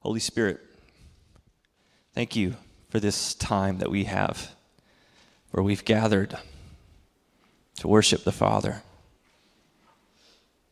Holy 0.00 0.20
Spirit, 0.20 0.60
thank 2.14 2.34
you 2.34 2.56
for 2.88 3.00
this 3.00 3.34
time 3.34 3.78
that 3.78 3.90
we 3.90 4.04
have 4.04 4.52
where 5.50 5.62
we've 5.62 5.84
gathered 5.84 6.38
to 7.78 7.88
worship 7.88 8.24
the 8.24 8.32
Father. 8.32 8.82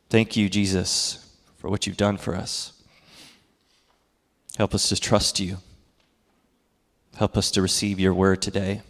Thank 0.09 0.35
you, 0.35 0.49
Jesus, 0.49 1.31
for 1.57 1.69
what 1.69 1.85
you've 1.85 1.97
done 1.97 2.17
for 2.17 2.35
us. 2.35 2.73
Help 4.57 4.73
us 4.73 4.89
to 4.89 4.99
trust 4.99 5.39
you. 5.39 5.57
Help 7.15 7.37
us 7.37 7.51
to 7.51 7.61
receive 7.61 7.99
your 7.99 8.13
word 8.13 8.41
today. 8.41 8.81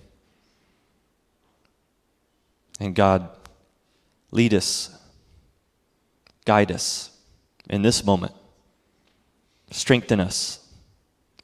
And 2.80 2.96
God, 2.96 3.30
lead 4.32 4.54
us, 4.54 4.98
guide 6.46 6.71
us 6.71 7.12
in 7.70 7.82
this 7.82 8.06
moment. 8.06 8.34
Strengthen 9.71 10.19
us. 10.19 10.59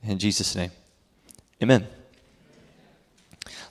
In 0.04 0.20
Jesus' 0.20 0.56
name, 0.56 0.72
amen. 1.62 1.88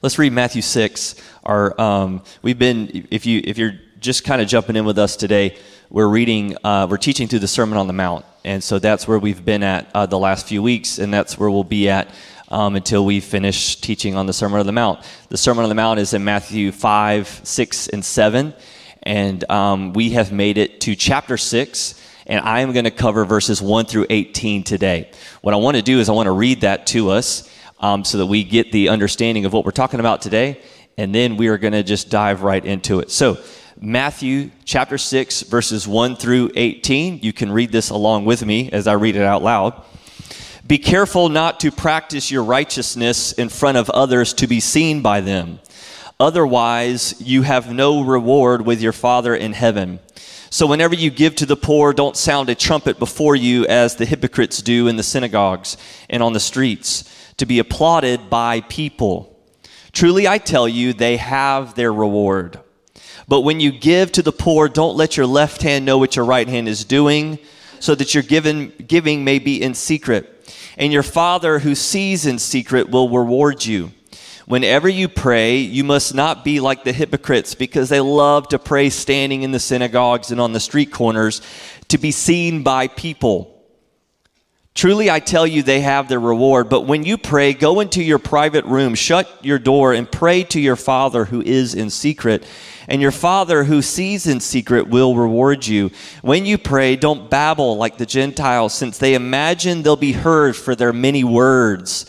Let's 0.02 0.18
read 0.18 0.32
Matthew 0.32 0.62
6. 0.62 1.14
Our, 1.45 1.80
um, 1.80 2.22
we've 2.42 2.59
been, 2.59 3.09
if, 3.10 3.24
you, 3.24 3.40
if 3.42 3.56
you're 3.56 3.74
just 4.00 4.24
kind 4.24 4.42
of 4.42 4.48
jumping 4.48 4.76
in 4.76 4.84
with 4.84 4.98
us 4.98 5.16
today, 5.16 5.56
we're 5.90 6.09
reading, 6.09 6.56
uh, 6.62 6.86
we're 6.90 6.98
teaching 6.98 7.26
through 7.26 7.38
the 7.38 7.48
Sermon 7.48 7.78
on 7.78 7.86
the 7.86 7.92
Mount. 7.92 8.24
And 8.45 8.62
so 8.62 8.78
that's 8.78 9.09
where 9.09 9.18
we've 9.18 9.45
been 9.45 9.62
at 9.62 9.88
uh, 9.95 10.06
the 10.06 10.18
last 10.18 10.46
few 10.46 10.62
weeks, 10.62 10.98
and 10.98 11.12
that's 11.12 11.38
where 11.38 11.50
we'll 11.50 11.64
be 11.64 11.88
at 11.88 12.09
um, 12.48 12.76
until 12.76 13.04
we 13.04 13.20
finish 13.20 13.76
teaching 13.80 14.14
on 14.14 14.26
the 14.26 14.32
Sermon 14.32 14.60
on 14.60 14.66
the 14.66 14.73
Mount. 14.73 15.00
The 15.30 15.38
Sermon 15.38 15.62
on 15.62 15.68
the 15.68 15.74
Mount 15.74 15.98
is 15.98 16.12
in 16.12 16.23
Matthew 16.23 16.70
5, 16.70 17.40
6, 17.42 17.88
and 17.88 18.04
7. 18.04 18.54
And 19.02 19.50
um, 19.50 19.92
we 19.95 20.10
have 20.10 20.32
made 20.32 20.59
it 20.59 20.80
to 20.82 20.95
chapter 20.95 21.36
6 21.36 22.00
and 22.27 22.41
I 22.41 22.60
am 22.60 22.73
going 22.73 22.84
to 22.84 22.91
cover 22.91 23.24
verses 23.24 23.60
1 23.60 23.87
through 23.87 24.06
18 24.10 24.62
today. 24.65 25.10
What 25.42 25.55
I 25.55 25.59
want 25.59 25.77
to 25.77 25.82
do 25.82 26.01
is 26.01 26.09
I 26.09 26.12
want 26.12 26.26
to 26.26 26.32
read 26.32 26.62
that 26.62 26.87
to 26.88 27.10
us 27.10 27.51
um, 27.80 28.04
so 28.04 28.18
that 28.18 28.26
we 28.26 28.45
get 28.45 28.73
the 28.73 28.88
understanding 28.88 29.45
of 29.45 29.52
what 29.52 29.65
we're 29.65 29.71
talking 29.71 30.01
about 30.01 30.23
today, 30.23 30.60
and 30.96 31.15
then 31.15 31.37
we 31.37 31.48
are 31.48 31.59
going 31.59 31.73
to 31.73 31.82
just 31.82 32.09
dive 32.09 32.43
right 32.43 32.65
into 32.65 33.01
it. 33.01 33.10
So, 33.10 33.38
Matthew 33.80 34.51
chapter 34.65 34.96
6, 34.96 35.43
verses 35.43 35.87
1 35.87 36.16
through 36.16 36.52
18. 36.54 37.18
You 37.23 37.32
can 37.32 37.51
read 37.51 37.73
this 37.73 37.90
along 37.90 38.24
with 38.24 38.46
me 38.46 38.70
as 38.70 38.87
I 38.87 38.93
read 38.93 39.16
it 39.16 39.23
out 39.23 39.43
loud. 39.43 39.82
Be 40.66 40.79
careful 40.79 41.29
not 41.29 41.60
to 41.60 41.70
practice 41.70 42.30
your 42.30 42.45
righteousness 42.45 43.32
in 43.32 43.51
front 43.51 43.76
of 43.76 43.91
others 43.91 44.32
to 44.35 44.46
be 44.46 44.60
seen 44.60 45.02
by 45.02 45.20
them. 45.20 45.59
Otherwise, 46.18 47.20
you 47.20 47.43
have 47.43 47.70
no 47.70 48.02
reward 48.02 48.65
with 48.65 48.80
your 48.80 48.93
Father 48.93 49.35
in 49.35 49.52
heaven. 49.52 49.98
So, 50.55 50.69
whenever 50.69 50.95
you 50.95 51.10
give 51.10 51.35
to 51.35 51.47
the 51.47 51.57
poor, 51.57 51.93
don't 51.93 52.16
sound 52.16 52.49
a 52.49 52.55
trumpet 52.55 53.01
before 53.01 53.35
you 53.35 53.66
as 53.66 53.97
the 53.97 54.07
hypocrites 54.07 54.63
do 54.63 54.87
in 54.87 54.95
the 54.95 55.02
synagogues 55.02 55.77
and 56.09 56.23
on 56.23 56.33
the 56.33 56.38
streets, 56.38 57.02
to 57.38 57.45
be 57.45 57.59
applauded 57.59 58.30
by 58.30 58.60
people. 58.60 59.37
Truly, 59.91 60.29
I 60.29 60.38
tell 60.38 60.69
you, 60.69 60.93
they 60.93 61.16
have 61.16 61.75
their 61.75 61.93
reward. 61.93 62.60
But 63.27 63.41
when 63.41 63.59
you 63.59 63.73
give 63.73 64.12
to 64.12 64.22
the 64.22 64.31
poor, 64.31 64.69
don't 64.69 64.97
let 64.97 65.16
your 65.16 65.27
left 65.27 65.62
hand 65.62 65.84
know 65.84 65.99
what 65.99 66.15
your 66.15 66.25
right 66.25 66.47
hand 66.47 66.69
is 66.69 66.84
doing, 66.84 67.41
so 67.81 67.97
that 67.97 68.15
your 68.15 68.22
given, 68.22 68.72
giving 68.87 69.25
may 69.25 69.41
be 69.41 69.60
in 69.60 69.75
secret. 69.75 70.49
And 70.78 70.93
your 70.93 71.03
Father 71.03 71.59
who 71.59 71.75
sees 71.75 72.27
in 72.27 72.38
secret 72.38 72.91
will 72.91 73.09
reward 73.09 73.66
you. 73.66 73.91
Whenever 74.47 74.88
you 74.88 75.09
pray, 75.09 75.56
you 75.56 75.84
must 75.84 76.14
not 76.14 76.44
be 76.44 76.60
like 76.60 76.84
the 76.84 76.92
hypocrites 76.92 77.54
because 77.54 77.88
they 77.88 78.00
love 78.00 78.48
to 78.48 78.59
pray 78.59 78.91
standing 78.91 79.42
in 79.42 79.53
the 79.53 79.59
synagogues 79.59 80.31
and 80.31 80.41
on 80.41 80.53
the 80.53 80.60
street 80.60 80.92
corners 80.92 81.41
to 81.88 81.97
be 81.97 82.10
seen 82.10 82.62
by 82.62 82.88
people. 82.88 83.50
Truly, 84.75 85.09
I 85.09 85.20
tell 85.20 85.47
you, 85.47 85.62
they 85.62 85.81
have 85.82 86.09
their 86.09 86.19
reward. 86.19 86.69
But 86.69 86.82
when 86.82 87.04
you 87.04 87.16
pray, 87.16 87.54
go 87.54 87.78
into 87.78 88.03
your 88.03 88.19
private 88.19 88.64
room, 88.64 88.97
shut 88.97 89.31
your 89.44 89.60
door, 89.60 89.92
and 89.92 90.10
pray 90.10 90.42
to 90.44 90.60
your 90.60 90.74
Father 90.74 91.26
who 91.26 91.40
is 91.40 91.76
in 91.76 91.90
secret. 91.90 92.44
And 92.88 93.00
your 93.00 93.12
Father 93.12 93.64
who 93.64 93.82
sees 93.82 94.26
in 94.26 94.40
secret 94.40 94.88
will 94.88 95.14
reward 95.14 95.64
you. 95.64 95.92
When 96.22 96.44
you 96.44 96.58
pray, 96.58 96.96
don't 96.96 97.30
babble 97.30 97.76
like 97.76 97.98
the 97.98 98.04
Gentiles, 98.04 98.74
since 98.74 98.98
they 98.98 99.14
imagine 99.14 99.82
they'll 99.82 99.94
be 99.94 100.12
heard 100.12 100.56
for 100.56 100.74
their 100.74 100.92
many 100.92 101.22
words. 101.22 102.04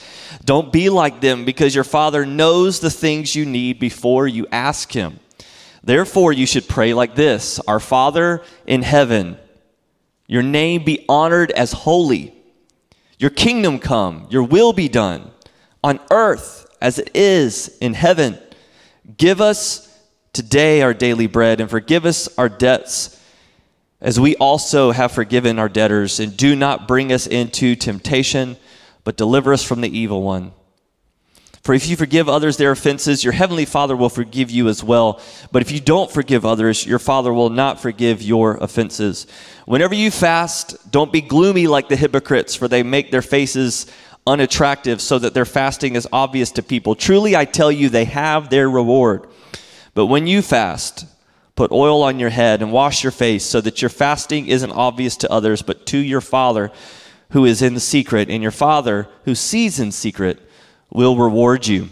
Don't 0.46 0.72
be 0.72 0.90
like 0.90 1.22
them 1.22 1.44
because 1.44 1.74
your 1.74 1.84
Father 1.84 2.26
knows 2.26 2.80
the 2.80 2.92
things 2.92 3.36
you 3.36 3.46
need 3.46 3.80
before 3.80 4.28
you 4.28 4.46
ask 4.52 4.92
Him. 4.92 5.20
Therefore, 5.84 6.32
you 6.32 6.46
should 6.46 6.68
pray 6.68 6.94
like 6.94 7.16
this 7.16 7.60
Our 7.68 7.80
Father 7.80 8.44
in 8.68 8.84
heaven, 8.84 9.38
your 10.28 10.44
name 10.44 10.84
be 10.84 11.04
honored 11.10 11.52
as 11.52 11.74
holy. 11.74 12.32
Your 13.18 13.32
kingdom 13.32 13.80
come, 13.80 14.28
your 14.30 14.44
will 14.44 14.74
be 14.74 14.90
done 14.90 15.32
on 15.84 16.00
earth 16.12 16.68
as 16.82 17.00
it 17.00 17.12
is 17.16 17.78
in 17.80 17.94
heaven. 17.94 18.38
Give 19.18 19.40
us 19.40 20.00
today 20.34 20.82
our 20.82 20.94
daily 20.94 21.28
bread 21.28 21.62
and 21.62 21.70
forgive 21.70 22.06
us 22.06 22.28
our 22.38 22.50
debts 22.50 23.20
as 24.02 24.20
we 24.20 24.36
also 24.36 24.92
have 24.92 25.14
forgiven 25.14 25.58
our 25.58 25.70
debtors. 25.70 26.20
And 26.20 26.36
do 26.36 26.56
not 26.56 26.88
bring 26.88 27.14
us 27.14 27.26
into 27.26 27.76
temptation 27.76 28.58
but 29.06 29.16
deliver 29.16 29.54
us 29.54 29.64
from 29.64 29.80
the 29.80 29.98
evil 29.98 30.22
one. 30.22 30.52
For 31.64 31.74
if 31.74 31.88
you 31.88 31.96
forgive 31.96 32.30
others 32.30 32.58
their 32.58 32.72
offenses, 32.72 33.24
your 33.24 33.34
heavenly 33.34 33.66
Father 33.66 33.96
will 33.96 34.10
forgive 34.10 34.52
you 34.52 34.68
as 34.68 34.84
well. 34.84 35.20
But 35.52 35.64
if 35.64 35.72
you 35.72 35.80
don't 35.80 36.12
forgive 36.12 36.46
others, 36.46 36.86
your 36.86 37.00
Father 37.00 37.34
will 37.34 37.50
not 37.50 37.82
forgive 37.82 38.22
your 38.22 38.58
offenses. 38.58 39.26
Whenever 39.66 39.96
you 39.96 40.12
fast, 40.12 40.92
don't 40.92 41.12
be 41.12 41.22
gloomy 41.22 41.66
like 41.66 41.88
the 41.88 41.96
hypocrites, 41.96 42.54
for 42.54 42.68
they 42.68 42.84
make 42.84 43.10
their 43.10 43.24
faces 43.24 43.88
unattractive 44.28 45.02
so 45.02 45.18
that 45.18 45.34
their 45.34 45.46
fasting 45.46 45.96
is 45.96 46.08
obvious 46.12 46.52
to 46.52 46.62
people. 46.62 46.94
Truly, 46.94 47.36
I 47.36 47.46
tell 47.46 47.72
you, 47.72 47.90
they 47.90 48.06
have 48.06 48.50
their 48.50 48.70
reward. 48.70 49.26
But 49.96 50.06
when 50.06 50.28
you 50.28 50.44
fast, 50.44 51.06
put 51.56 51.72
oil 51.72 52.04
on 52.04 52.20
your 52.20 52.30
head 52.30 52.62
and 52.62 52.72
wash 52.72 53.04
your 53.04 53.12
face 53.12 53.44
so 53.44 53.60
that 53.62 53.82
your 53.82 53.90
fasting 53.90 54.48
isn't 54.48 54.72
obvious 54.72 55.18
to 55.18 55.32
others, 55.32 55.64
but 55.64 55.88
to 55.88 55.98
your 55.98 56.22
Father 56.22 56.72
who 57.32 57.46
is 57.46 57.62
in 57.62 57.80
secret, 57.80 58.30
and 58.30 58.42
your 58.42 58.52
Father 58.52 59.08
who 59.26 59.36
sees 59.36 59.80
in 59.80 59.92
secret 59.92 60.40
will 60.92 61.18
reward 61.18 61.68
you. 61.68 61.90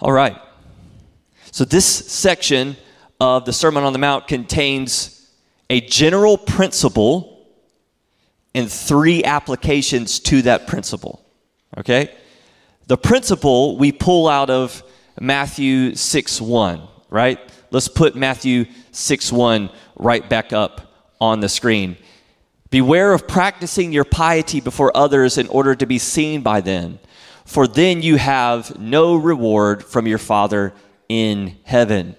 All 0.00 0.12
right. 0.12 0.36
So, 1.52 1.64
this 1.64 1.86
section 1.86 2.76
of 3.18 3.44
the 3.44 3.52
Sermon 3.52 3.84
on 3.84 3.92
the 3.92 3.98
Mount 3.98 4.28
contains 4.28 5.30
a 5.70 5.80
general 5.80 6.36
principle 6.36 7.46
and 8.54 8.70
three 8.70 9.24
applications 9.24 10.18
to 10.20 10.42
that 10.42 10.66
principle. 10.66 11.24
Okay? 11.76 12.14
The 12.86 12.96
principle 12.96 13.76
we 13.76 13.92
pull 13.92 14.28
out 14.28 14.48
of 14.48 14.82
Matthew 15.20 15.94
6 15.94 16.40
1, 16.40 16.88
right? 17.10 17.40
Let's 17.70 17.88
put 17.88 18.16
Matthew 18.16 18.66
6 18.92 19.32
1 19.32 19.70
right 19.96 20.28
back 20.28 20.52
up 20.52 21.12
on 21.20 21.40
the 21.40 21.48
screen. 21.48 21.96
Beware 22.70 23.12
of 23.12 23.28
practicing 23.28 23.92
your 23.92 24.04
piety 24.04 24.60
before 24.60 24.96
others 24.96 25.38
in 25.38 25.46
order 25.48 25.74
to 25.74 25.86
be 25.86 25.98
seen 25.98 26.42
by 26.42 26.60
them, 26.60 26.98
for 27.44 27.66
then 27.66 28.02
you 28.02 28.16
have 28.16 28.78
no 28.78 29.14
reward 29.14 29.84
from 29.84 30.06
your 30.06 30.18
Father 30.18 30.72
in 31.08 31.56
heaven. 31.64 32.16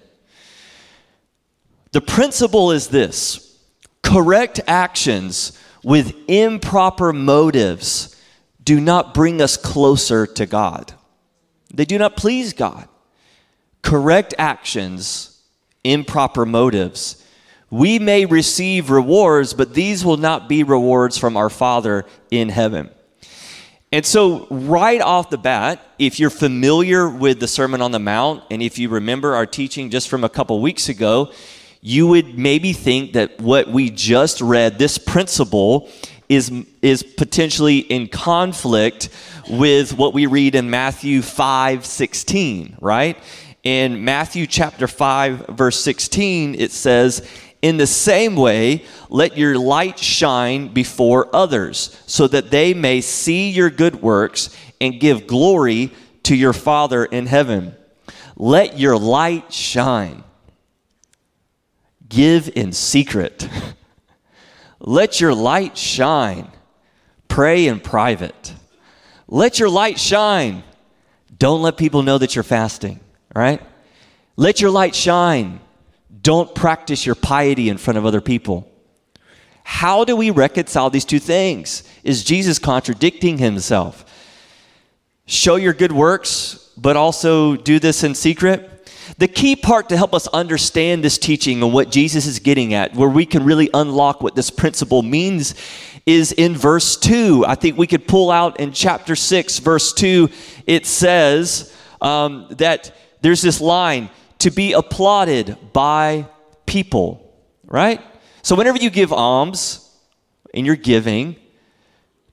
The 1.92 2.00
principle 2.00 2.70
is 2.70 2.88
this 2.88 3.58
correct 4.02 4.60
actions 4.66 5.58
with 5.82 6.14
improper 6.28 7.12
motives 7.12 8.14
do 8.62 8.80
not 8.80 9.14
bring 9.14 9.40
us 9.40 9.56
closer 9.56 10.26
to 10.26 10.46
God. 10.46 10.92
They 11.72 11.84
do 11.84 11.98
not 11.98 12.16
please 12.16 12.52
God. 12.52 12.88
Correct 13.82 14.34
actions, 14.38 15.42
improper 15.84 16.44
motives, 16.44 17.24
we 17.70 17.98
may 17.98 18.24
receive 18.24 18.90
rewards, 18.90 19.52
but 19.52 19.74
these 19.74 20.04
will 20.04 20.16
not 20.16 20.48
be 20.48 20.62
rewards 20.62 21.18
from 21.18 21.36
our 21.36 21.50
Father 21.50 22.06
in 22.30 22.48
heaven. 22.48 22.90
And 23.90 24.04
so, 24.04 24.46
right 24.50 25.00
off 25.00 25.30
the 25.30 25.38
bat, 25.38 25.80
if 25.98 26.20
you're 26.20 26.30
familiar 26.30 27.08
with 27.08 27.40
the 27.40 27.48
Sermon 27.48 27.80
on 27.80 27.90
the 27.90 27.98
Mount, 27.98 28.44
and 28.50 28.62
if 28.62 28.78
you 28.78 28.90
remember 28.90 29.34
our 29.34 29.46
teaching 29.46 29.88
just 29.88 30.08
from 30.08 30.24
a 30.24 30.28
couple 30.28 30.60
weeks 30.60 30.90
ago, 30.90 31.32
you 31.80 32.06
would 32.06 32.38
maybe 32.38 32.72
think 32.72 33.14
that 33.14 33.40
what 33.40 33.68
we 33.68 33.88
just 33.88 34.40
read, 34.40 34.78
this 34.78 34.98
principle, 34.98 35.88
is, 36.28 36.52
is 36.82 37.02
potentially 37.02 37.78
in 37.78 38.08
conflict 38.08 39.08
with 39.48 39.96
what 39.96 40.12
we 40.12 40.26
read 40.26 40.54
in 40.54 40.68
Matthew 40.68 41.22
5 41.22 41.86
16, 41.86 42.76
right? 42.80 43.16
In 43.64 44.04
Matthew 44.04 44.46
chapter 44.46 44.86
5, 44.86 45.46
verse 45.48 45.80
16, 45.82 46.54
it 46.54 46.70
says, 46.70 47.28
in 47.60 47.76
the 47.76 47.86
same 47.86 48.36
way, 48.36 48.84
let 49.08 49.36
your 49.36 49.58
light 49.58 49.98
shine 49.98 50.68
before 50.68 51.34
others, 51.34 52.00
so 52.06 52.28
that 52.28 52.50
they 52.50 52.74
may 52.74 53.00
see 53.00 53.50
your 53.50 53.70
good 53.70 54.00
works 54.00 54.56
and 54.80 55.00
give 55.00 55.26
glory 55.26 55.92
to 56.24 56.36
your 56.36 56.52
Father 56.52 57.04
in 57.04 57.26
heaven. 57.26 57.74
Let 58.36 58.78
your 58.78 58.96
light 58.96 59.52
shine. 59.52 60.22
Give 62.08 62.48
in 62.54 62.72
secret. 62.72 63.48
let 64.78 65.20
your 65.20 65.34
light 65.34 65.76
shine 65.76 66.50
pray 67.26 67.66
in 67.66 67.80
private. 67.80 68.54
Let 69.26 69.58
your 69.58 69.68
light 69.68 69.98
shine. 69.98 70.62
Don't 71.36 71.62
let 71.62 71.76
people 71.76 72.02
know 72.02 72.18
that 72.18 72.34
you're 72.34 72.44
fasting, 72.44 73.00
right? 73.34 73.60
Let 74.36 74.60
your 74.60 74.70
light 74.70 74.94
shine. 74.94 75.60
Don't 76.28 76.54
practice 76.54 77.06
your 77.06 77.14
piety 77.14 77.70
in 77.70 77.78
front 77.78 77.96
of 77.96 78.04
other 78.04 78.20
people. 78.20 78.70
How 79.64 80.04
do 80.04 80.14
we 80.14 80.28
reconcile 80.28 80.90
these 80.90 81.06
two 81.06 81.20
things? 81.20 81.90
Is 82.04 82.22
Jesus 82.22 82.58
contradicting 82.58 83.38
himself? 83.38 84.04
Show 85.24 85.56
your 85.56 85.72
good 85.72 85.90
works, 85.90 86.70
but 86.76 86.98
also 86.98 87.56
do 87.56 87.78
this 87.78 88.04
in 88.04 88.14
secret? 88.14 88.90
The 89.16 89.26
key 89.26 89.56
part 89.56 89.88
to 89.88 89.96
help 89.96 90.12
us 90.12 90.26
understand 90.26 91.02
this 91.02 91.16
teaching 91.16 91.62
and 91.62 91.72
what 91.72 91.90
Jesus 91.90 92.26
is 92.26 92.40
getting 92.40 92.74
at, 92.74 92.94
where 92.94 93.08
we 93.08 93.24
can 93.24 93.42
really 93.42 93.70
unlock 93.72 94.20
what 94.20 94.34
this 94.34 94.50
principle 94.50 95.02
means, 95.02 95.54
is 96.04 96.32
in 96.32 96.54
verse 96.54 96.98
2. 96.98 97.46
I 97.48 97.54
think 97.54 97.78
we 97.78 97.86
could 97.86 98.06
pull 98.06 98.30
out 98.30 98.60
in 98.60 98.74
chapter 98.74 99.16
6, 99.16 99.60
verse 99.60 99.94
2, 99.94 100.28
it 100.66 100.84
says 100.84 101.74
um, 102.02 102.48
that 102.50 102.94
there's 103.22 103.40
this 103.40 103.62
line 103.62 104.10
to 104.38 104.50
be 104.50 104.72
applauded 104.72 105.56
by 105.72 106.26
people, 106.66 107.34
right? 107.64 108.00
So 108.42 108.54
whenever 108.54 108.78
you 108.78 108.90
give 108.90 109.12
alms 109.12 109.84
and 110.54 110.64
you're 110.64 110.76
giving, 110.76 111.36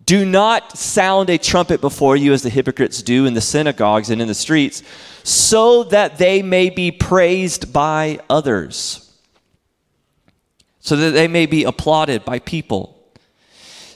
do 0.05 0.23
not 0.23 0.77
sound 0.77 1.29
a 1.29 1.37
trumpet 1.37 1.81
before 1.81 2.15
you 2.15 2.31
as 2.31 2.43
the 2.43 2.49
hypocrites 2.49 3.01
do 3.01 3.25
in 3.25 3.33
the 3.33 3.41
synagogues 3.41 4.11
and 4.11 4.21
in 4.21 4.27
the 4.27 4.35
streets, 4.35 4.83
so 5.23 5.83
that 5.85 6.19
they 6.19 6.43
may 6.43 6.69
be 6.69 6.91
praised 6.91 7.73
by 7.73 8.19
others, 8.29 9.11
so 10.79 10.95
that 10.95 11.11
they 11.11 11.27
may 11.27 11.47
be 11.47 11.63
applauded 11.63 12.23
by 12.23 12.37
people. 12.37 12.91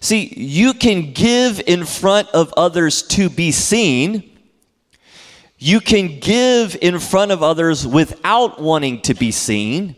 See, 0.02 0.34
you 0.36 0.74
can 0.74 1.14
give 1.14 1.62
in 1.68 1.86
front 1.86 2.30
of 2.30 2.54
others 2.58 3.04
to 3.10 3.30
be 3.30 3.52
seen. 3.52 4.39
You 5.62 5.82
can 5.82 6.20
give 6.20 6.78
in 6.82 7.00
front 7.00 7.32
of 7.32 7.44
others 7.44 7.86
without 7.86 8.62
wanting 8.62 9.02
to 9.02 9.14
be 9.14 9.32
seen. 9.32 9.98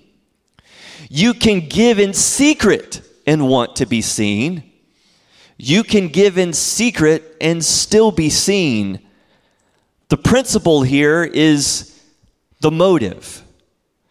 You 1.08 1.36
can 1.36 1.68
give 1.68 2.00
in 2.00 2.14
secret 2.14 3.02
and 3.28 3.48
want 3.48 3.76
to 3.76 3.86
be 3.86 4.02
seen. 4.02 4.64
You 5.58 5.84
can 5.84 6.08
give 6.08 6.40
in 6.40 6.54
secret 6.54 7.38
and 7.40 7.64
still 7.64 8.12
be 8.12 8.32
seen. 8.32 9.02
The 10.10 10.18
principle 10.18 10.82
here 10.82 11.24
is 11.24 12.02
the 12.60 12.72
motive. 12.72 13.44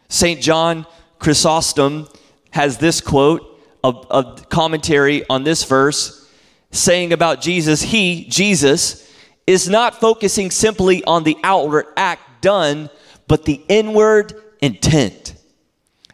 St. 0.08 0.40
John 0.40 0.86
Chrysostom 1.18 2.08
has 2.52 2.78
this 2.78 3.00
quote, 3.00 3.60
a, 3.82 3.88
a 3.88 4.36
commentary 4.50 5.28
on 5.28 5.42
this 5.42 5.64
verse, 5.64 6.30
saying 6.70 7.12
about 7.12 7.40
Jesus, 7.40 7.82
He, 7.82 8.26
Jesus, 8.28 9.09
is 9.46 9.68
not 9.68 10.00
focusing 10.00 10.50
simply 10.50 11.02
on 11.04 11.24
the 11.24 11.36
outward 11.42 11.86
act 11.96 12.42
done, 12.42 12.90
but 13.26 13.44
the 13.44 13.62
inward 13.68 14.34
intent. 14.60 15.34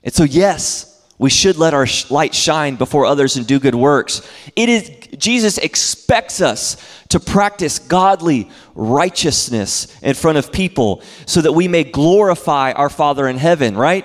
And 0.02 0.14
so, 0.14 0.24
yes, 0.24 0.96
we 1.18 1.30
should 1.30 1.56
let 1.56 1.74
our 1.74 1.86
light 2.10 2.34
shine 2.34 2.76
before 2.76 3.06
others 3.06 3.36
and 3.36 3.46
do 3.46 3.58
good 3.58 3.74
works. 3.74 4.28
It 4.54 4.68
is 4.68 4.90
Jesus 5.16 5.56
expects 5.58 6.40
us 6.40 6.76
to 7.08 7.18
practice 7.18 7.78
godly 7.78 8.50
righteousness 8.74 9.98
in 10.02 10.14
front 10.14 10.36
of 10.36 10.52
people 10.52 11.02
so 11.24 11.40
that 11.40 11.52
we 11.52 11.68
may 11.68 11.84
glorify 11.84 12.72
our 12.72 12.90
Father 12.90 13.28
in 13.28 13.38
heaven, 13.38 13.76
right? 13.76 14.04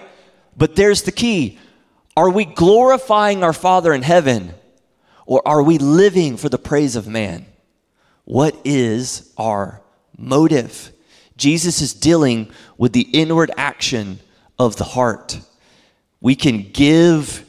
But 0.55 0.75
there's 0.75 1.03
the 1.03 1.11
key. 1.11 1.59
Are 2.15 2.29
we 2.29 2.45
glorifying 2.45 3.43
our 3.43 3.53
Father 3.53 3.93
in 3.93 4.03
heaven 4.03 4.53
or 5.25 5.45
are 5.45 5.63
we 5.63 5.77
living 5.77 6.37
for 6.37 6.49
the 6.49 6.57
praise 6.57 6.95
of 6.95 7.07
man? 7.07 7.45
What 8.25 8.55
is 8.63 9.31
our 9.37 9.81
motive? 10.17 10.91
Jesus 11.37 11.81
is 11.81 11.93
dealing 11.93 12.51
with 12.77 12.93
the 12.93 13.01
inward 13.01 13.51
action 13.57 14.19
of 14.59 14.75
the 14.75 14.83
heart. 14.83 15.39
We 16.19 16.35
can 16.35 16.71
give 16.71 17.45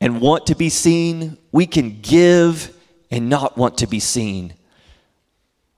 and 0.00 0.20
want 0.20 0.46
to 0.46 0.54
be 0.54 0.70
seen. 0.70 1.36
We 1.52 1.66
can 1.66 2.00
give 2.00 2.74
and 3.10 3.28
not 3.28 3.58
want 3.58 3.78
to 3.78 3.86
be 3.86 4.00
seen. 4.00 4.54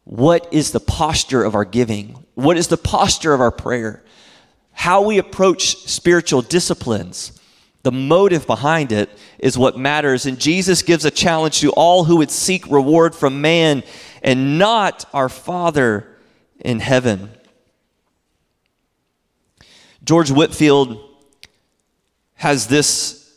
What 0.05 0.53
is 0.53 0.73
the 0.73 0.81
posture 0.81 1.43
of 1.43 1.55
our 1.55 1.65
giving? 1.65 2.25
What 2.35 2.57
is 2.57 2.69
the 2.69 2.77
posture 2.77 3.33
of 3.33 3.41
our 3.41 3.51
prayer? 3.51 4.05
How 4.73 5.03
we 5.03 5.19
approach 5.19 5.77
spiritual 5.89 6.43
disciplines. 6.43 7.40
The 7.83 7.93
motive 7.93 8.47
behind 8.47 8.93
it 8.93 9.11
is 9.39 9.57
what 9.57 9.79
matters. 9.79 10.27
And 10.27 10.39
Jesus 10.39 10.83
gives 10.83 11.05
a 11.05 11.11
challenge 11.11 11.61
to 11.61 11.71
all 11.73 12.05
who 12.05 12.17
would 12.17 12.31
seek 12.31 12.67
reward 12.71 13.15
from 13.15 13.41
man 13.41 13.83
and 14.23 14.59
not 14.59 15.07
our 15.15 15.29
Father 15.29 16.07
in 16.59 16.81
heaven. 16.81 17.31
George 20.05 20.31
Whitefield 20.31 20.99
has 22.35 22.67
this 22.67 23.35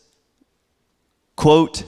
quote 1.36 1.84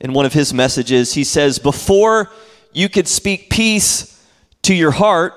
in 0.00 0.12
one 0.12 0.26
of 0.26 0.32
his 0.32 0.52
messages. 0.52 1.14
He 1.14 1.24
says, 1.24 1.58
Before 1.58 2.30
you 2.72 2.88
could 2.88 3.08
speak 3.08 3.50
peace 3.50 4.22
to 4.62 4.74
your 4.74 4.90
heart, 4.90 5.34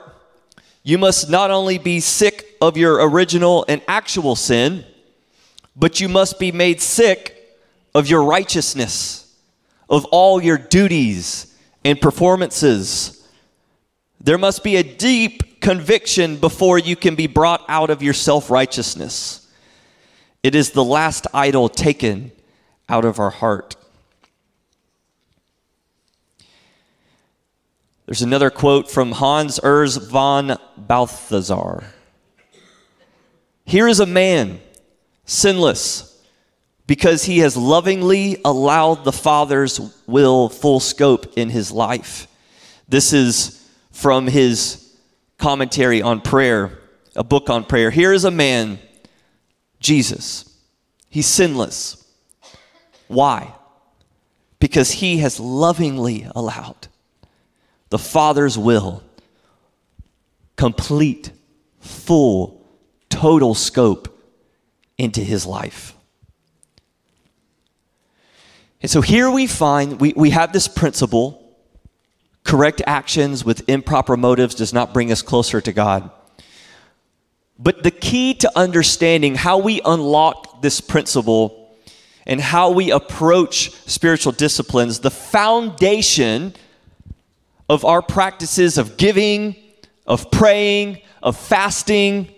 you 0.83 0.97
must 0.97 1.29
not 1.29 1.51
only 1.51 1.77
be 1.77 1.99
sick 1.99 2.55
of 2.61 2.77
your 2.77 3.07
original 3.07 3.65
and 3.67 3.81
actual 3.87 4.35
sin, 4.35 4.85
but 5.79 6.01
you 6.01 6.09
must 6.09 6.37
be 6.37 6.51
made 6.51 6.81
sick 6.81 7.57
of 7.95 8.09
your 8.09 8.23
righteousness, 8.23 9.33
of 9.89 10.05
all 10.05 10.43
your 10.43 10.57
duties 10.57 11.57
and 11.85 11.99
performances. 11.99 13.27
There 14.19 14.37
must 14.37 14.63
be 14.63 14.75
a 14.75 14.83
deep 14.83 15.61
conviction 15.61 16.35
before 16.35 16.77
you 16.77 16.97
can 16.97 17.15
be 17.15 17.27
brought 17.27 17.63
out 17.69 17.89
of 17.89 18.03
your 18.03 18.13
self 18.13 18.51
righteousness. 18.51 19.47
It 20.43 20.53
is 20.53 20.71
the 20.71 20.83
last 20.83 21.27
idol 21.33 21.69
taken 21.69 22.33
out 22.89 23.05
of 23.05 23.19
our 23.19 23.29
heart. 23.29 23.75
There's 28.05 28.21
another 28.21 28.49
quote 28.49 28.89
from 28.89 29.11
Hans 29.11 29.59
Urs 29.59 30.09
von 30.09 30.57
Balthasar. 30.75 31.93
Here 33.65 33.87
is 33.87 33.99
a 33.99 34.07
man, 34.07 34.59
sinless, 35.29 36.19
because 36.87 37.25
he 37.25 37.39
has 37.39 37.55
lovingly 37.55 38.41
allowed 38.43 39.03
the 39.03 39.11
Father's 39.11 39.79
will 40.07 40.49
full 40.49 40.79
scope 40.79 41.37
in 41.37 41.49
his 41.49 41.71
life. 41.71 42.27
This 42.87 43.13
is 43.13 43.69
from 43.91 44.25
his 44.25 44.97
commentary 45.37 46.01
on 46.01 46.21
prayer, 46.21 46.79
a 47.15 47.23
book 47.23 47.49
on 47.49 47.63
prayer. 47.63 47.91
Here 47.91 48.11
is 48.11 48.25
a 48.25 48.31
man 48.31 48.79
Jesus. 49.79 50.51
He's 51.09 51.27
sinless. 51.27 52.03
Why? 53.07 53.53
Because 54.59 54.91
he 54.91 55.17
has 55.17 55.39
lovingly 55.39 56.27
allowed 56.35 56.87
the 57.89 57.99
Father's 57.99 58.57
will, 58.57 59.03
complete, 60.55 61.31
full, 61.79 62.65
total 63.09 63.53
scope 63.53 64.18
into 64.99 65.21
his 65.21 65.47
life. 65.47 65.95
And 68.81 68.91
so 68.91 69.01
here 69.01 69.31
we 69.31 69.47
find 69.47 69.99
we, 69.99 70.13
we 70.15 70.29
have 70.29 70.53
this 70.53 70.67
principle 70.67 71.37
correct 72.43 72.81
actions 72.87 73.43
with 73.45 73.67
improper 73.69 74.17
motives 74.17 74.55
does 74.55 74.73
not 74.73 74.93
bring 74.93 75.11
us 75.11 75.21
closer 75.21 75.61
to 75.61 75.71
God. 75.71 76.09
But 77.57 77.83
the 77.83 77.91
key 77.91 78.33
to 78.35 78.51
understanding 78.57 79.35
how 79.35 79.57
we 79.57 79.81
unlock 79.83 80.61
this 80.61 80.81
principle 80.81 81.77
and 82.25 82.39
how 82.39 82.71
we 82.71 82.91
approach 82.91 83.71
spiritual 83.85 84.31
disciplines, 84.31 84.99
the 84.99 85.11
foundation 85.11 86.53
of 87.69 87.85
our 87.85 88.01
practices 88.01 88.77
of 88.77 88.97
giving, 88.97 89.55
of 90.07 90.31
praying, 90.31 91.01
of 91.21 91.37
fasting, 91.37 92.33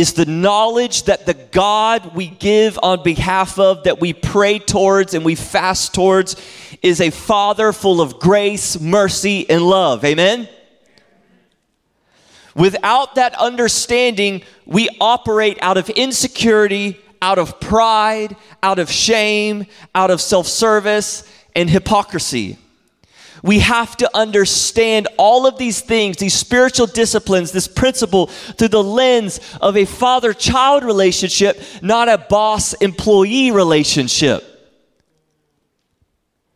is 0.00 0.14
the 0.14 0.24
knowledge 0.24 1.02
that 1.02 1.26
the 1.26 1.34
God 1.34 2.14
we 2.14 2.26
give 2.26 2.78
on 2.82 3.02
behalf 3.02 3.58
of, 3.58 3.84
that 3.84 4.00
we 4.00 4.14
pray 4.14 4.58
towards 4.58 5.12
and 5.12 5.26
we 5.26 5.34
fast 5.34 5.92
towards, 5.92 6.36
is 6.80 7.02
a 7.02 7.10
Father 7.10 7.70
full 7.70 8.00
of 8.00 8.18
grace, 8.18 8.80
mercy, 8.80 9.48
and 9.50 9.62
love. 9.62 10.02
Amen? 10.02 10.48
Without 12.54 13.16
that 13.16 13.34
understanding, 13.34 14.40
we 14.64 14.88
operate 15.02 15.58
out 15.60 15.76
of 15.76 15.90
insecurity, 15.90 16.98
out 17.20 17.38
of 17.38 17.60
pride, 17.60 18.34
out 18.62 18.78
of 18.78 18.90
shame, 18.90 19.66
out 19.94 20.10
of 20.10 20.22
self 20.22 20.46
service, 20.46 21.30
and 21.54 21.68
hypocrisy. 21.68 22.56
We 23.42 23.60
have 23.60 23.96
to 23.98 24.10
understand 24.16 25.08
all 25.16 25.46
of 25.46 25.56
these 25.56 25.80
things, 25.80 26.18
these 26.18 26.34
spiritual 26.34 26.86
disciplines, 26.86 27.52
this 27.52 27.68
principle 27.68 28.26
through 28.26 28.68
the 28.68 28.82
lens 28.82 29.40
of 29.60 29.76
a 29.76 29.86
father 29.86 30.32
child 30.32 30.84
relationship, 30.84 31.60
not 31.82 32.08
a 32.08 32.18
boss 32.18 32.74
employee 32.74 33.50
relationship. 33.50 34.44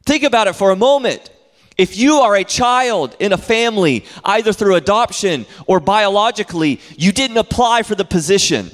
Think 0.05 0.25
about 0.25 0.49
it 0.49 0.55
for 0.55 0.71
a 0.71 0.77
moment. 0.77 1.31
If 1.77 1.97
you 1.97 2.17
are 2.17 2.37
a 2.37 2.45
child 2.45 3.17
in 3.19 3.33
a 3.33 3.39
family, 3.39 4.05
either 4.25 4.53
through 4.53 4.77
adoption 4.77 5.47
or 5.67 5.81
biologically, 5.81 6.81
you 6.97 7.11
didn't 7.11 7.39
apply 7.39 7.83
for 7.83 7.95
the 7.95 8.05
position. 8.05 8.71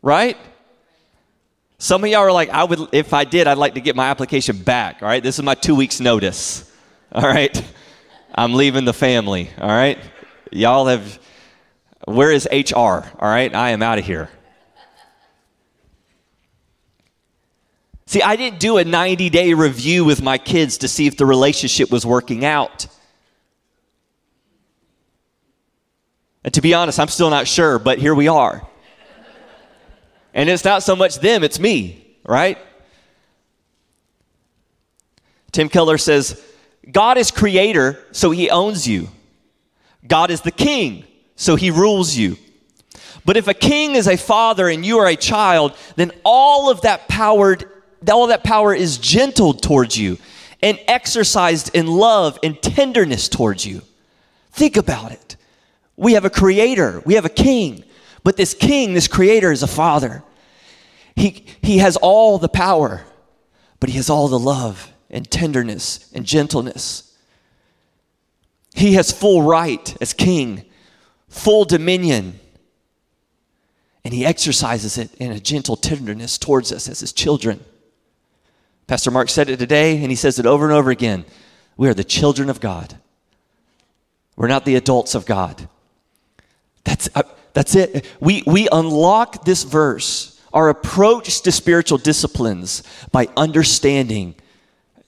Right? 0.00 0.36
Some 1.84 2.02
of 2.02 2.08
y'all 2.08 2.20
are 2.20 2.32
like, 2.32 2.48
I 2.48 2.64
would, 2.64 2.80
if 2.92 3.12
I 3.12 3.24
did, 3.24 3.46
I'd 3.46 3.58
like 3.58 3.74
to 3.74 3.80
get 3.82 3.94
my 3.94 4.08
application 4.08 4.56
back. 4.56 5.02
All 5.02 5.08
right, 5.08 5.22
this 5.22 5.38
is 5.38 5.44
my 5.44 5.54
two 5.54 5.74
weeks' 5.74 6.00
notice. 6.00 6.72
All 7.12 7.20
right, 7.20 7.62
I'm 8.34 8.54
leaving 8.54 8.86
the 8.86 8.94
family. 8.94 9.50
All 9.58 9.68
right, 9.68 9.98
y'all 10.50 10.86
have, 10.86 11.18
where 12.06 12.32
is 12.32 12.48
HR? 12.50 12.78
All 12.78 13.04
right, 13.20 13.54
I 13.54 13.72
am 13.72 13.82
out 13.82 13.98
of 13.98 14.06
here. 14.06 14.30
See, 18.06 18.22
I 18.22 18.36
didn't 18.36 18.60
do 18.60 18.78
a 18.78 18.84
90 18.84 19.28
day 19.28 19.52
review 19.52 20.06
with 20.06 20.22
my 20.22 20.38
kids 20.38 20.78
to 20.78 20.88
see 20.88 21.06
if 21.06 21.18
the 21.18 21.26
relationship 21.26 21.90
was 21.90 22.06
working 22.06 22.46
out. 22.46 22.86
And 26.44 26.54
to 26.54 26.62
be 26.62 26.72
honest, 26.72 26.98
I'm 26.98 27.08
still 27.08 27.28
not 27.28 27.46
sure, 27.46 27.78
but 27.78 27.98
here 27.98 28.14
we 28.14 28.26
are. 28.26 28.66
And 30.34 30.50
it's 30.50 30.64
not 30.64 30.82
so 30.82 30.94
much 30.94 31.20
them, 31.20 31.42
it's 31.42 31.58
me, 31.58 32.18
right? 32.24 32.58
Tim 35.52 35.68
Keller 35.68 35.96
says, 35.96 36.44
God 36.90 37.16
is 37.16 37.30
creator, 37.30 37.98
so 38.12 38.32
he 38.32 38.50
owns 38.50 38.86
you. 38.86 39.08
God 40.06 40.30
is 40.30 40.42
the 40.42 40.50
king, 40.50 41.04
so 41.36 41.56
he 41.56 41.70
rules 41.70 42.14
you. 42.14 42.36
But 43.24 43.38
if 43.38 43.48
a 43.48 43.54
king 43.54 43.94
is 43.94 44.06
a 44.06 44.18
father 44.18 44.68
and 44.68 44.84
you 44.84 44.98
are 44.98 45.06
a 45.06 45.16
child, 45.16 45.74
then 45.96 46.10
all 46.24 46.68
of 46.68 46.82
that 46.82 47.08
power 47.08 47.56
all 48.10 48.26
that 48.26 48.44
power 48.44 48.74
is 48.74 48.98
gentled 48.98 49.62
towards 49.62 49.96
you 49.96 50.18
and 50.62 50.78
exercised 50.88 51.74
in 51.74 51.86
love 51.86 52.38
and 52.42 52.60
tenderness 52.60 53.28
towards 53.28 53.64
you. 53.64 53.82
Think 54.52 54.76
about 54.76 55.12
it. 55.12 55.36
We 55.96 56.14
have 56.14 56.24
a 56.24 56.30
creator, 56.30 57.02
we 57.06 57.14
have 57.14 57.24
a 57.24 57.30
king, 57.30 57.84
but 58.24 58.36
this 58.36 58.54
king, 58.54 58.94
this 58.94 59.06
creator, 59.06 59.52
is 59.52 59.62
a 59.62 59.68
father. 59.68 60.24
He, 61.14 61.46
he 61.62 61.78
has 61.78 61.96
all 61.96 62.38
the 62.38 62.48
power, 62.48 63.04
but 63.78 63.90
he 63.90 63.96
has 63.96 64.10
all 64.10 64.26
the 64.26 64.38
love 64.38 64.92
and 65.10 65.30
tenderness 65.30 66.10
and 66.12 66.24
gentleness. 66.24 67.16
He 68.74 68.94
has 68.94 69.12
full 69.12 69.42
right 69.42 69.96
as 70.00 70.12
king, 70.12 70.64
full 71.28 71.64
dominion, 71.64 72.40
and 74.04 74.12
he 74.12 74.26
exercises 74.26 74.98
it 74.98 75.14
in 75.14 75.30
a 75.30 75.38
gentle 75.38 75.76
tenderness 75.76 76.36
towards 76.38 76.72
us 76.72 76.88
as 76.88 77.00
his 77.00 77.12
children. 77.12 77.64
Pastor 78.86 79.10
Mark 79.10 79.28
said 79.28 79.48
it 79.48 79.58
today, 79.58 79.98
and 80.02 80.10
he 80.10 80.16
says 80.16 80.38
it 80.38 80.46
over 80.46 80.64
and 80.64 80.74
over 80.74 80.90
again. 80.90 81.24
We 81.76 81.88
are 81.88 81.94
the 81.94 82.04
children 82.04 82.50
of 82.50 82.60
God. 82.60 82.98
We're 84.36 84.48
not 84.48 84.64
the 84.64 84.74
adults 84.76 85.14
of 85.14 85.26
God. 85.26 85.68
That's, 86.84 87.08
uh, 87.14 87.22
that's 87.54 87.74
it. 87.74 88.06
We, 88.20 88.42
we 88.46 88.68
unlock 88.70 89.44
this 89.44 89.62
verse, 89.62 90.40
our 90.52 90.68
approach 90.68 91.40
to 91.42 91.52
spiritual 91.52 91.98
disciplines, 91.98 92.82
by 93.10 93.28
understanding 93.36 94.34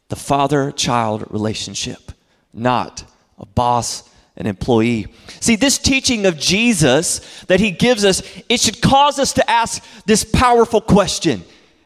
the 0.08 0.16
father 0.16 0.72
child 0.72 1.26
relationship, 1.30 2.12
not 2.54 3.04
a 3.38 3.44
boss 3.44 4.08
an 4.36 4.46
employee. 4.46 5.06
See, 5.40 5.56
this 5.56 5.78
teaching 5.78 6.26
of 6.26 6.38
Jesus 6.38 7.42
that 7.44 7.58
he 7.58 7.70
gives 7.70 8.04
us, 8.04 8.22
it 8.48 8.60
should 8.60 8.82
cause 8.82 9.18
us 9.18 9.32
to 9.34 9.50
ask 9.50 9.82
this 10.04 10.24
powerful 10.24 10.80
question. 10.80 11.42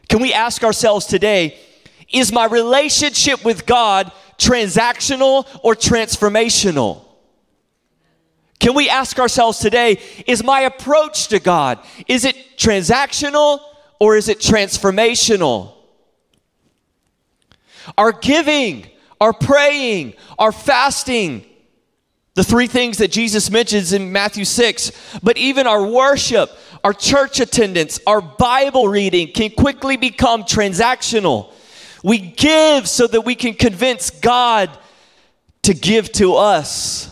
Can 0.09 0.21
we 0.21 0.33
ask 0.33 0.63
ourselves 0.63 1.05
today, 1.05 1.57
is 2.11 2.33
my 2.33 2.45
relationship 2.45 3.45
with 3.45 3.65
God 3.65 4.11
transactional 4.37 5.47
or 5.63 5.75
transformational? 5.75 7.05
Can 8.61 8.75
we 8.75 8.89
ask 8.89 9.17
ourselves 9.17 9.57
today, 9.57 9.99
is 10.27 10.43
my 10.43 10.61
approach 10.61 11.29
to 11.29 11.39
God, 11.39 11.79
is 12.07 12.25
it 12.25 12.35
transactional 12.57 13.59
or 13.99 14.15
is 14.15 14.29
it 14.29 14.37
transformational? 14.37 15.73
Our 17.97 18.11
giving, 18.11 18.85
our 19.19 19.33
praying, 19.33 20.13
our 20.37 20.51
fasting, 20.51 21.43
the 22.35 22.43
three 22.43 22.67
things 22.67 22.99
that 22.99 23.11
Jesus 23.11 23.49
mentions 23.49 23.93
in 23.93 24.11
Matthew 24.11 24.45
6, 24.45 24.91
but 25.23 25.39
even 25.39 25.65
our 25.65 25.83
worship, 25.83 26.51
our 26.83 26.93
church 26.93 27.39
attendance, 27.39 27.99
our 28.05 28.21
Bible 28.21 28.87
reading 28.87 29.31
can 29.31 29.49
quickly 29.49 29.97
become 29.97 30.43
transactional. 30.43 31.51
We 32.03 32.19
give 32.19 32.87
so 32.87 33.07
that 33.07 33.21
we 33.21 33.33
can 33.33 33.55
convince 33.55 34.11
God 34.11 34.69
to 35.63 35.73
give 35.73 36.11
to 36.13 36.35
us 36.35 37.10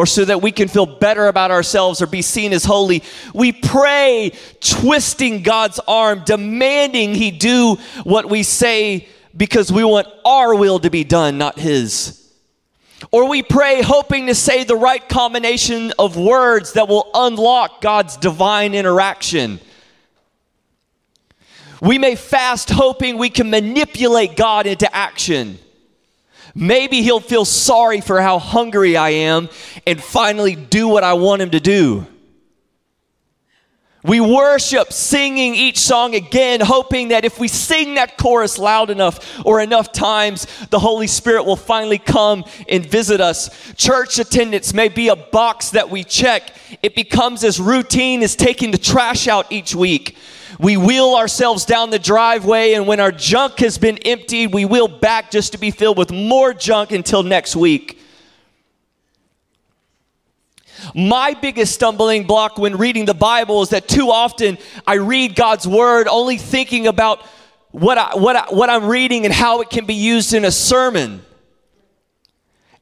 or 0.00 0.06
so 0.06 0.24
that 0.24 0.40
we 0.40 0.50
can 0.50 0.66
feel 0.66 0.86
better 0.86 1.26
about 1.26 1.50
ourselves 1.50 2.00
or 2.00 2.06
be 2.06 2.22
seen 2.22 2.54
as 2.54 2.64
holy. 2.64 3.02
We 3.34 3.52
pray, 3.52 4.32
twisting 4.60 5.42
God's 5.42 5.78
arm, 5.86 6.22
demanding 6.24 7.14
He 7.14 7.30
do 7.30 7.76
what 8.04 8.30
we 8.30 8.42
say 8.42 9.10
because 9.36 9.70
we 9.70 9.84
want 9.84 10.06
our 10.24 10.54
will 10.54 10.78
to 10.78 10.88
be 10.88 11.04
done, 11.04 11.36
not 11.36 11.58
His. 11.58 12.32
Or 13.10 13.28
we 13.28 13.42
pray 13.42 13.82
hoping 13.82 14.28
to 14.28 14.34
say 14.34 14.64
the 14.64 14.74
right 14.74 15.06
combination 15.06 15.92
of 15.98 16.16
words 16.16 16.72
that 16.72 16.88
will 16.88 17.10
unlock 17.12 17.82
God's 17.82 18.16
divine 18.16 18.74
interaction. 18.74 19.60
We 21.82 21.98
may 21.98 22.14
fast 22.14 22.70
hoping 22.70 23.18
we 23.18 23.28
can 23.28 23.50
manipulate 23.50 24.34
God 24.34 24.66
into 24.66 24.90
action. 24.96 25.58
Maybe 26.60 27.02
He'll 27.02 27.20
feel 27.20 27.44
sorry 27.44 28.00
for 28.02 28.20
how 28.20 28.38
hungry 28.38 28.96
I 28.96 29.10
am 29.10 29.48
and 29.86 30.00
finally 30.00 30.54
do 30.54 30.86
what 30.86 31.02
I 31.02 31.14
want 31.14 31.42
Him 31.42 31.50
to 31.50 31.60
do. 31.60 32.06
We 34.02 34.18
worship 34.18 34.94
singing 34.94 35.54
each 35.54 35.78
song 35.78 36.14
again, 36.14 36.60
hoping 36.60 37.08
that 37.08 37.26
if 37.26 37.38
we 37.38 37.48
sing 37.48 37.94
that 37.94 38.16
chorus 38.16 38.58
loud 38.58 38.88
enough 38.88 39.44
or 39.44 39.60
enough 39.60 39.92
times, 39.92 40.46
the 40.70 40.78
Holy 40.78 41.06
Spirit 41.06 41.44
will 41.44 41.56
finally 41.56 41.98
come 41.98 42.44
and 42.66 42.84
visit 42.84 43.20
us. 43.20 43.50
Church 43.74 44.18
attendance 44.18 44.72
may 44.72 44.88
be 44.88 45.08
a 45.08 45.16
box 45.16 45.70
that 45.70 45.90
we 45.90 46.02
check, 46.02 46.54
it 46.82 46.94
becomes 46.94 47.44
as 47.44 47.60
routine 47.60 48.22
as 48.22 48.34
taking 48.34 48.70
the 48.70 48.78
trash 48.78 49.28
out 49.28 49.52
each 49.52 49.74
week. 49.74 50.16
We 50.58 50.78
wheel 50.78 51.14
ourselves 51.14 51.66
down 51.66 51.90
the 51.90 51.98
driveway, 51.98 52.72
and 52.72 52.86
when 52.86 53.00
our 53.00 53.12
junk 53.12 53.58
has 53.58 53.76
been 53.76 53.98
emptied, 53.98 54.52
we 54.52 54.64
wheel 54.64 54.88
back 54.88 55.30
just 55.30 55.52
to 55.52 55.58
be 55.58 55.70
filled 55.70 55.98
with 55.98 56.10
more 56.10 56.54
junk 56.54 56.92
until 56.92 57.22
next 57.22 57.54
week. 57.54 57.99
My 60.94 61.34
biggest 61.34 61.74
stumbling 61.74 62.24
block 62.24 62.58
when 62.58 62.76
reading 62.76 63.04
the 63.04 63.14
Bible 63.14 63.62
is 63.62 63.70
that 63.70 63.88
too 63.88 64.10
often 64.10 64.58
I 64.86 64.94
read 64.94 65.34
God's 65.34 65.66
word 65.66 66.08
only 66.08 66.36
thinking 66.36 66.86
about 66.86 67.24
what, 67.70 67.98
I, 67.98 68.16
what, 68.16 68.36
I, 68.36 68.44
what 68.50 68.70
I'm 68.70 68.86
reading 68.86 69.24
and 69.24 69.34
how 69.34 69.60
it 69.60 69.70
can 69.70 69.86
be 69.86 69.94
used 69.94 70.34
in 70.34 70.44
a 70.44 70.50
sermon. 70.50 71.22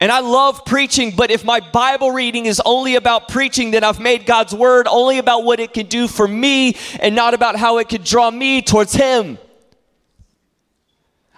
And 0.01 0.13
I 0.13 0.21
love 0.21 0.65
preaching, 0.65 1.13
but 1.17 1.33
if 1.33 1.45
my 1.45 1.59
Bible 1.59 2.13
reading 2.13 2.47
is 2.47 2.63
only 2.65 2.95
about 2.95 3.29
preaching, 3.29 3.73
then 3.73 3.83
I've 3.83 3.99
made 3.99 4.27
God's 4.27 4.55
word 4.55 4.87
only 4.89 5.19
about 5.19 5.43
what 5.43 5.59
it 5.59 5.75
can 5.75 5.87
do 5.87 6.07
for 6.07 6.29
me 6.29 6.77
and 7.01 7.17
not 7.17 7.35
about 7.35 7.57
how 7.57 7.79
it 7.79 7.89
could 7.89 8.05
draw 8.05 8.31
me 8.31 8.63
towards 8.63 8.95
Him. 8.95 9.39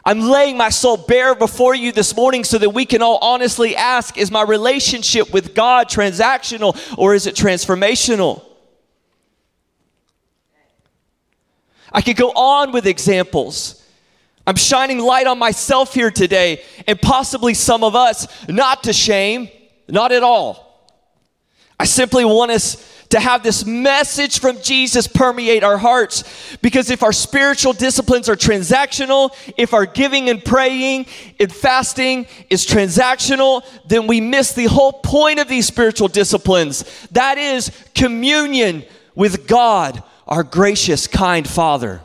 I'm 0.04 0.20
laying 0.20 0.56
my 0.56 0.70
soul 0.70 0.96
bare 0.96 1.34
before 1.34 1.74
you 1.74 1.92
this 1.92 2.16
morning 2.16 2.44
so 2.44 2.58
that 2.58 2.70
we 2.70 2.86
can 2.86 3.02
all 3.02 3.18
honestly 3.20 3.76
ask 3.76 4.16
Is 4.16 4.30
my 4.30 4.42
relationship 4.42 5.32
with 5.32 5.54
God 5.54 5.88
transactional 5.88 6.78
or 6.96 7.14
is 7.14 7.26
it 7.26 7.34
transformational? 7.34 8.42
I 11.92 12.02
could 12.02 12.16
go 12.16 12.30
on 12.30 12.72
with 12.72 12.86
examples. 12.86 13.76
I'm 14.46 14.56
shining 14.56 14.98
light 14.98 15.26
on 15.26 15.38
myself 15.38 15.92
here 15.92 16.10
today 16.10 16.62
and 16.86 17.00
possibly 17.00 17.52
some 17.54 17.84
of 17.84 17.94
us, 17.94 18.26
not 18.48 18.84
to 18.84 18.92
shame, 18.92 19.48
not 19.88 20.12
at 20.12 20.22
all. 20.22 20.88
I 21.78 21.84
simply 21.84 22.24
want 22.24 22.50
us 22.50 22.89
to 23.10 23.20
have 23.20 23.42
this 23.42 23.64
message 23.64 24.40
from 24.40 24.60
Jesus 24.62 25.06
permeate 25.06 25.62
our 25.62 25.78
hearts 25.78 26.24
because 26.62 26.90
if 26.90 27.02
our 27.02 27.12
spiritual 27.12 27.72
disciplines 27.72 28.28
are 28.28 28.36
transactional, 28.36 29.34
if 29.56 29.74
our 29.74 29.84
giving 29.84 30.30
and 30.30 30.44
praying 30.44 31.06
and 31.38 31.52
fasting 31.52 32.26
is 32.48 32.66
transactional, 32.66 33.64
then 33.86 34.06
we 34.06 34.20
miss 34.20 34.52
the 34.52 34.66
whole 34.66 34.92
point 34.92 35.38
of 35.40 35.48
these 35.48 35.66
spiritual 35.66 36.08
disciplines. 36.08 36.84
That 37.10 37.36
is 37.36 37.70
communion 37.94 38.84
with 39.14 39.46
God, 39.46 40.02
our 40.26 40.44
gracious, 40.44 41.06
kind 41.06 41.46
Father. 41.46 42.00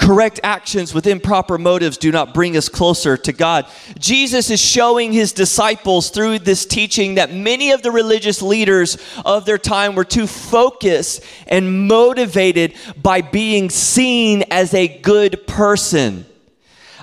Correct 0.00 0.40
actions 0.42 0.94
with 0.94 1.06
improper 1.06 1.58
motives 1.58 1.98
do 1.98 2.10
not 2.10 2.32
bring 2.32 2.56
us 2.56 2.70
closer 2.70 3.18
to 3.18 3.34
God. 3.34 3.66
Jesus 3.98 4.48
is 4.48 4.58
showing 4.58 5.12
his 5.12 5.34
disciples 5.34 6.08
through 6.08 6.38
this 6.38 6.64
teaching 6.64 7.16
that 7.16 7.34
many 7.34 7.72
of 7.72 7.82
the 7.82 7.90
religious 7.90 8.40
leaders 8.40 8.96
of 9.26 9.44
their 9.44 9.58
time 9.58 9.94
were 9.94 10.06
too 10.06 10.26
focused 10.26 11.22
and 11.46 11.86
motivated 11.86 12.74
by 12.96 13.20
being 13.20 13.68
seen 13.68 14.42
as 14.50 14.72
a 14.72 14.88
good 14.88 15.46
person. 15.46 16.24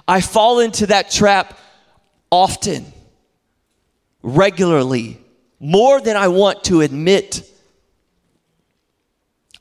I 0.07 0.19
fall 0.19 0.59
into 0.59 0.87
that 0.87 1.11
trap 1.11 1.55
often, 2.31 2.91
regularly, 4.23 5.21
more 5.59 6.01
than 6.01 6.17
I 6.17 6.29
want 6.29 6.63
to 6.63 6.81
admit. 6.81 7.47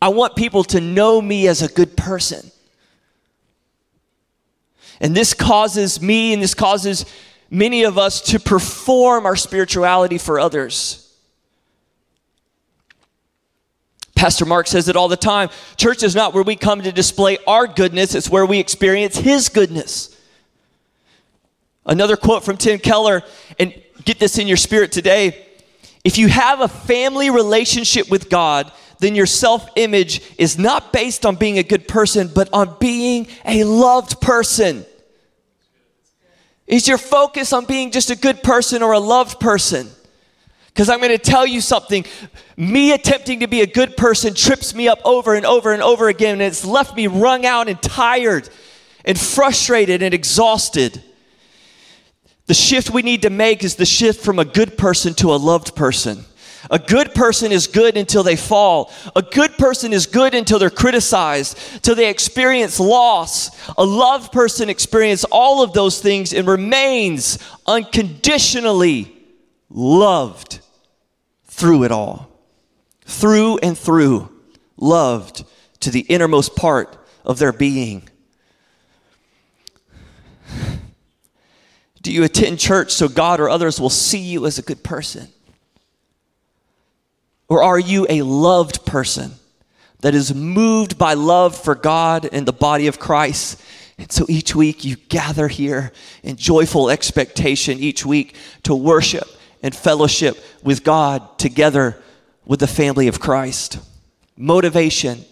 I 0.00 0.08
want 0.08 0.36
people 0.36 0.64
to 0.64 0.80
know 0.80 1.20
me 1.20 1.48
as 1.48 1.60
a 1.60 1.68
good 1.68 1.98
person. 1.98 2.50
And 5.00 5.14
this 5.14 5.34
causes 5.34 6.00
me 6.00 6.32
and 6.32 6.42
this 6.42 6.54
causes 6.54 7.04
many 7.50 7.84
of 7.84 7.98
us 7.98 8.20
to 8.20 8.40
perform 8.40 9.26
our 9.26 9.36
spirituality 9.36 10.18
for 10.18 10.40
others. 10.40 11.02
Pastor 14.14 14.46
Mark 14.46 14.66
says 14.66 14.88
it 14.88 14.96
all 14.96 15.08
the 15.08 15.16
time. 15.16 15.50
Church 15.76 16.02
is 16.02 16.16
not 16.16 16.32
where 16.32 16.42
we 16.42 16.56
come 16.56 16.82
to 16.82 16.90
display 16.90 17.36
our 17.46 17.66
goodness, 17.66 18.14
it's 18.14 18.30
where 18.30 18.46
we 18.46 18.58
experience 18.58 19.16
His 19.16 19.50
goodness. 19.50 20.18
Another 21.84 22.16
quote 22.16 22.42
from 22.42 22.56
Tim 22.56 22.78
Keller, 22.78 23.22
and 23.58 23.74
get 24.04 24.18
this 24.18 24.38
in 24.38 24.48
your 24.48 24.56
spirit 24.56 24.90
today. 24.90 25.46
If 26.02 26.18
you 26.18 26.28
have 26.28 26.60
a 26.60 26.68
family 26.68 27.30
relationship 27.30 28.10
with 28.10 28.30
God, 28.30 28.72
then 28.98 29.14
your 29.14 29.26
self 29.26 29.68
image 29.76 30.22
is 30.38 30.58
not 30.58 30.92
based 30.92 31.26
on 31.26 31.36
being 31.36 31.58
a 31.58 31.62
good 31.62 31.86
person, 31.86 32.30
but 32.34 32.48
on 32.52 32.76
being 32.80 33.28
a 33.44 33.64
loved 33.64 34.20
person. 34.20 34.84
Is 36.66 36.88
your 36.88 36.98
focus 36.98 37.52
on 37.52 37.64
being 37.64 37.92
just 37.92 38.10
a 38.10 38.16
good 38.16 38.42
person 38.42 38.82
or 38.82 38.92
a 38.92 38.98
loved 38.98 39.38
person? 39.38 39.88
Because 40.68 40.88
I'm 40.90 40.98
going 40.98 41.10
to 41.10 41.18
tell 41.18 41.46
you 41.46 41.60
something. 41.60 42.04
Me 42.56 42.92
attempting 42.92 43.40
to 43.40 43.46
be 43.46 43.62
a 43.62 43.66
good 43.66 43.96
person 43.96 44.34
trips 44.34 44.74
me 44.74 44.88
up 44.88 44.98
over 45.04 45.34
and 45.34 45.46
over 45.46 45.72
and 45.72 45.82
over 45.82 46.08
again, 46.08 46.34
and 46.34 46.42
it's 46.42 46.64
left 46.64 46.96
me 46.96 47.06
wrung 47.06 47.46
out 47.46 47.68
and 47.68 47.80
tired 47.80 48.48
and 49.04 49.18
frustrated 49.18 50.02
and 50.02 50.12
exhausted. 50.12 51.02
The 52.46 52.54
shift 52.54 52.90
we 52.90 53.02
need 53.02 53.22
to 53.22 53.30
make 53.30 53.64
is 53.64 53.76
the 53.76 53.86
shift 53.86 54.24
from 54.24 54.38
a 54.38 54.44
good 54.44 54.76
person 54.76 55.14
to 55.14 55.32
a 55.32 55.36
loved 55.36 55.74
person. 55.74 56.24
A 56.70 56.78
good 56.78 57.14
person 57.14 57.52
is 57.52 57.66
good 57.66 57.96
until 57.96 58.22
they 58.22 58.36
fall. 58.36 58.92
A 59.14 59.22
good 59.22 59.56
person 59.56 59.92
is 59.92 60.06
good 60.06 60.34
until 60.34 60.58
they're 60.58 60.70
criticized, 60.70 61.82
till 61.82 61.94
they 61.94 62.10
experience 62.10 62.80
loss. 62.80 63.50
A 63.76 63.84
loved 63.84 64.32
person 64.32 64.68
experiences 64.68 65.24
all 65.30 65.62
of 65.62 65.72
those 65.72 66.00
things 66.00 66.32
and 66.32 66.46
remains 66.46 67.38
unconditionally 67.66 69.12
loved 69.70 70.60
through 71.44 71.84
it 71.84 71.92
all. 71.92 72.28
Through 73.04 73.58
and 73.58 73.78
through, 73.78 74.28
loved 74.76 75.44
to 75.80 75.90
the 75.90 76.00
innermost 76.00 76.56
part 76.56 76.96
of 77.24 77.38
their 77.38 77.52
being. 77.52 78.08
Do 82.02 82.12
you 82.12 82.24
attend 82.24 82.58
church 82.58 82.92
so 82.92 83.08
God 83.08 83.40
or 83.40 83.48
others 83.48 83.80
will 83.80 83.90
see 83.90 84.18
you 84.18 84.46
as 84.46 84.58
a 84.58 84.62
good 84.62 84.82
person? 84.82 85.28
Or 87.48 87.62
are 87.62 87.78
you 87.78 88.06
a 88.08 88.22
loved 88.22 88.84
person 88.84 89.32
that 90.00 90.14
is 90.14 90.34
moved 90.34 90.98
by 90.98 91.14
love 91.14 91.56
for 91.56 91.74
God 91.74 92.28
and 92.30 92.46
the 92.46 92.52
body 92.52 92.86
of 92.86 92.98
Christ? 92.98 93.60
And 93.98 94.10
so 94.10 94.26
each 94.28 94.54
week 94.54 94.84
you 94.84 94.96
gather 94.96 95.48
here 95.48 95.92
in 96.22 96.36
joyful 96.36 96.90
expectation 96.90 97.78
each 97.78 98.04
week 98.04 98.36
to 98.64 98.74
worship 98.74 99.28
and 99.62 99.74
fellowship 99.74 100.36
with 100.62 100.84
God 100.84 101.38
together 101.38 101.96
with 102.44 102.60
the 102.60 102.66
family 102.66 103.08
of 103.08 103.20
Christ. 103.20 103.78
Motivation, 104.36 105.24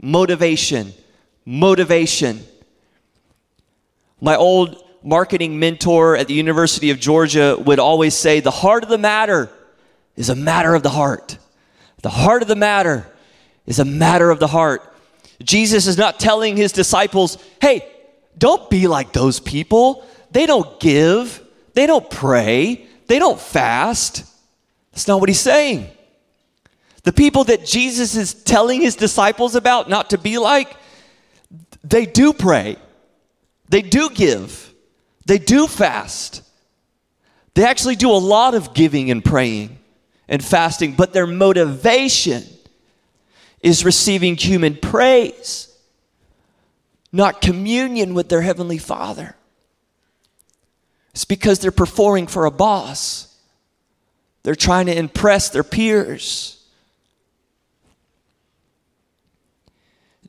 motivation, 0.00 0.92
motivation. 1.44 2.40
My 4.20 4.36
old 4.36 4.82
marketing 5.02 5.58
mentor 5.58 6.16
at 6.16 6.28
the 6.28 6.34
University 6.34 6.90
of 6.90 7.00
Georgia 7.00 7.56
would 7.58 7.78
always 7.78 8.14
say, 8.14 8.40
The 8.40 8.50
heart 8.50 8.82
of 8.82 8.88
the 8.88 8.98
matter 8.98 9.50
is 10.16 10.28
a 10.28 10.36
matter 10.36 10.74
of 10.74 10.82
the 10.82 10.90
heart. 10.90 11.38
The 12.02 12.10
heart 12.10 12.42
of 12.42 12.48
the 12.48 12.56
matter 12.56 13.06
is 13.66 13.78
a 13.78 13.84
matter 13.84 14.30
of 14.30 14.40
the 14.40 14.48
heart. 14.48 14.92
Jesus 15.42 15.86
is 15.86 15.96
not 15.96 16.20
telling 16.20 16.56
his 16.56 16.72
disciples, 16.72 17.38
hey, 17.60 17.88
don't 18.36 18.68
be 18.68 18.88
like 18.88 19.12
those 19.12 19.40
people. 19.40 20.04
They 20.30 20.46
don't 20.46 20.78
give, 20.80 21.42
they 21.74 21.86
don't 21.86 22.08
pray, 22.10 22.86
they 23.06 23.18
don't 23.18 23.40
fast. 23.40 24.24
That's 24.92 25.08
not 25.08 25.20
what 25.20 25.28
he's 25.28 25.40
saying. 25.40 25.88
The 27.04 27.12
people 27.12 27.44
that 27.44 27.66
Jesus 27.66 28.16
is 28.16 28.34
telling 28.34 28.80
his 28.80 28.96
disciples 28.96 29.54
about 29.54 29.88
not 29.88 30.10
to 30.10 30.18
be 30.18 30.38
like, 30.38 30.76
they 31.82 32.06
do 32.06 32.32
pray, 32.32 32.76
they 33.68 33.82
do 33.82 34.10
give, 34.10 34.72
they 35.26 35.38
do 35.38 35.66
fast. 35.66 36.42
They 37.54 37.64
actually 37.64 37.96
do 37.96 38.10
a 38.10 38.16
lot 38.16 38.54
of 38.54 38.72
giving 38.72 39.10
and 39.10 39.22
praying 39.22 39.78
and 40.28 40.44
fasting, 40.44 40.92
but 40.92 41.12
their 41.12 41.26
motivation 41.26 42.44
is 43.60 43.84
receiving 43.84 44.36
human 44.36 44.76
praise, 44.76 45.76
not 47.12 47.40
communion 47.40 48.14
with 48.14 48.28
their 48.28 48.42
Heavenly 48.42 48.78
Father. 48.78 49.36
It's 51.12 51.24
because 51.24 51.58
they're 51.58 51.70
performing 51.70 52.26
for 52.26 52.46
a 52.46 52.50
boss. 52.50 53.36
They're 54.42 54.54
trying 54.54 54.86
to 54.86 54.96
impress 54.96 55.50
their 55.50 55.62
peers. 55.62 56.58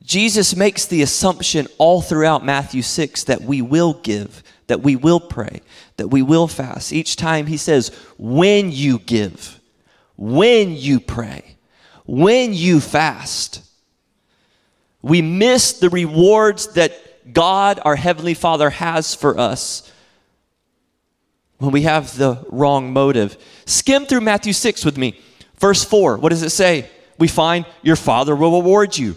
Jesus 0.04 0.54
makes 0.54 0.84
the 0.84 1.00
assumption 1.00 1.66
all 1.78 2.02
throughout 2.02 2.44
Matthew 2.44 2.82
6 2.82 3.24
that 3.24 3.40
we 3.40 3.62
will 3.62 3.94
give, 3.94 4.42
that 4.66 4.82
we 4.82 4.96
will 4.96 5.20
pray, 5.20 5.62
that 5.96 6.08
we 6.08 6.20
will 6.20 6.46
fast. 6.46 6.92
Each 6.92 7.16
time 7.16 7.46
he 7.46 7.56
says, 7.56 7.88
when 8.18 8.70
you 8.70 8.98
give 8.98 9.58
when 10.16 10.76
you 10.76 11.00
pray, 11.00 11.56
when 12.06 12.52
you 12.54 12.80
fast. 12.80 13.62
We 15.02 15.22
miss 15.22 15.74
the 15.74 15.90
rewards 15.90 16.68
that 16.74 17.32
God, 17.32 17.80
our 17.84 17.96
Heavenly 17.96 18.34
Father, 18.34 18.70
has 18.70 19.14
for 19.14 19.38
us 19.38 19.90
when 21.58 21.72
we 21.72 21.82
have 21.82 22.16
the 22.16 22.44
wrong 22.50 22.92
motive. 22.92 23.36
Skim 23.64 24.06
through 24.06 24.20
Matthew 24.20 24.52
6 24.52 24.84
with 24.84 24.98
me. 24.98 25.20
Verse 25.58 25.84
4, 25.84 26.18
what 26.18 26.30
does 26.30 26.42
it 26.42 26.50
say? 26.50 26.90
We 27.18 27.28
find 27.28 27.64
your 27.82 27.96
Father 27.96 28.34
will 28.34 28.60
reward 28.60 28.96
you. 28.96 29.16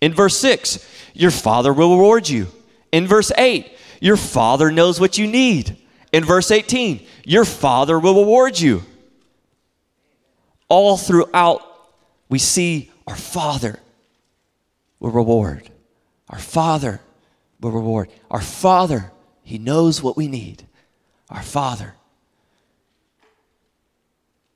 In 0.00 0.12
verse 0.12 0.36
6, 0.38 0.86
your 1.14 1.30
Father 1.30 1.72
will 1.72 1.96
reward 1.96 2.28
you. 2.28 2.48
In 2.92 3.06
verse 3.06 3.32
8, 3.36 3.70
your 4.00 4.16
Father 4.16 4.70
knows 4.70 5.00
what 5.00 5.18
you 5.18 5.26
need. 5.26 5.76
In 6.12 6.24
verse 6.24 6.50
18, 6.50 7.06
your 7.24 7.44
Father 7.44 7.98
will 7.98 8.14
reward 8.14 8.58
you 8.58 8.82
all 10.68 10.96
throughout, 10.96 11.62
we 12.28 12.38
see 12.38 12.90
our 13.06 13.16
Father 13.16 13.78
will 15.00 15.10
reward. 15.10 15.70
Our 16.28 16.38
Father 16.38 17.00
will 17.60 17.70
reward. 17.70 18.10
Our 18.30 18.40
Father, 18.40 19.12
He 19.42 19.58
knows 19.58 20.02
what 20.02 20.16
we 20.16 20.28
need. 20.28 20.66
Our 21.30 21.42
Father. 21.42 21.94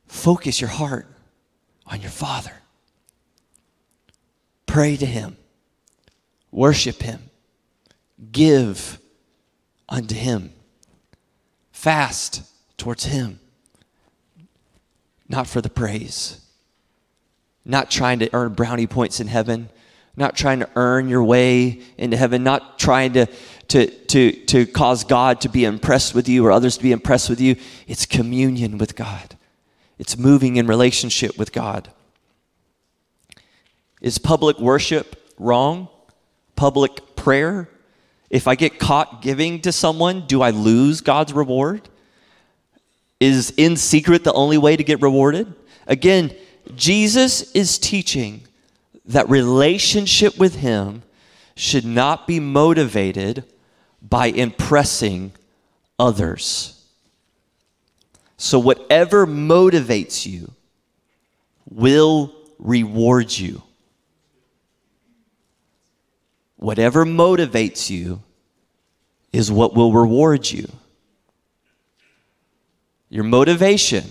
Focus 0.06 0.60
your 0.60 0.70
heart 0.70 1.06
on 1.86 2.02
your 2.02 2.10
Father. 2.10 2.52
Pray 4.66 4.96
to 4.96 5.06
Him. 5.06 5.36
Worship 6.50 7.02
Him. 7.02 7.30
Give 8.30 8.98
unto 9.88 10.14
Him. 10.14 10.52
Fast 11.72 12.42
towards 12.76 13.04
Him 13.04 13.40
not 15.32 15.46
for 15.46 15.62
the 15.62 15.70
praise, 15.70 16.40
not 17.64 17.90
trying 17.90 18.18
to 18.18 18.28
earn 18.34 18.52
brownie 18.52 18.86
points 18.86 19.18
in 19.18 19.26
heaven, 19.26 19.70
not 20.14 20.36
trying 20.36 20.60
to 20.60 20.68
earn 20.76 21.08
your 21.08 21.24
way 21.24 21.80
into 21.96 22.18
heaven, 22.18 22.44
not 22.44 22.78
trying 22.78 23.14
to, 23.14 23.26
to, 23.68 23.86
to, 23.86 24.32
to 24.44 24.66
cause 24.66 25.04
God 25.04 25.40
to 25.40 25.48
be 25.48 25.64
impressed 25.64 26.14
with 26.14 26.28
you 26.28 26.44
or 26.44 26.52
others 26.52 26.76
to 26.76 26.82
be 26.82 26.92
impressed 26.92 27.30
with 27.30 27.40
you. 27.40 27.56
It's 27.88 28.04
communion 28.04 28.76
with 28.76 28.94
God, 28.94 29.36
it's 29.98 30.18
moving 30.18 30.56
in 30.56 30.66
relationship 30.66 31.38
with 31.38 31.50
God. 31.52 31.90
Is 34.02 34.18
public 34.18 34.58
worship 34.58 35.32
wrong? 35.38 35.88
Public 36.56 37.16
prayer? 37.16 37.68
If 38.28 38.48
I 38.48 38.56
get 38.56 38.78
caught 38.78 39.22
giving 39.22 39.60
to 39.62 39.72
someone, 39.72 40.26
do 40.26 40.42
I 40.42 40.50
lose 40.50 41.00
God's 41.00 41.32
reward? 41.32 41.88
Is 43.22 43.54
in 43.56 43.76
secret 43.76 44.24
the 44.24 44.32
only 44.32 44.58
way 44.58 44.76
to 44.76 44.82
get 44.82 45.00
rewarded? 45.00 45.54
Again, 45.86 46.34
Jesus 46.74 47.52
is 47.52 47.78
teaching 47.78 48.42
that 49.04 49.30
relationship 49.30 50.36
with 50.38 50.56
Him 50.56 51.04
should 51.54 51.84
not 51.84 52.26
be 52.26 52.40
motivated 52.40 53.44
by 54.02 54.26
impressing 54.26 55.30
others. 56.00 56.84
So, 58.38 58.58
whatever 58.58 59.24
motivates 59.24 60.26
you 60.26 60.50
will 61.70 62.34
reward 62.58 63.30
you. 63.30 63.62
Whatever 66.56 67.04
motivates 67.04 67.88
you, 67.88 68.20
is 69.32 69.52
what 69.52 69.76
will 69.76 69.92
reward 69.92 70.50
you. 70.50 70.68
Your 73.12 73.24
motivation 73.24 74.04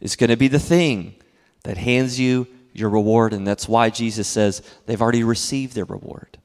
is 0.00 0.16
going 0.16 0.30
to 0.30 0.36
be 0.36 0.48
the 0.48 0.58
thing 0.58 1.14
that 1.62 1.76
hands 1.76 2.18
you 2.18 2.48
your 2.72 2.90
reward. 2.90 3.32
And 3.32 3.46
that's 3.46 3.68
why 3.68 3.90
Jesus 3.90 4.26
says 4.26 4.60
they've 4.86 5.00
already 5.00 5.22
received 5.22 5.76
their 5.76 5.84
reward. 5.84 6.36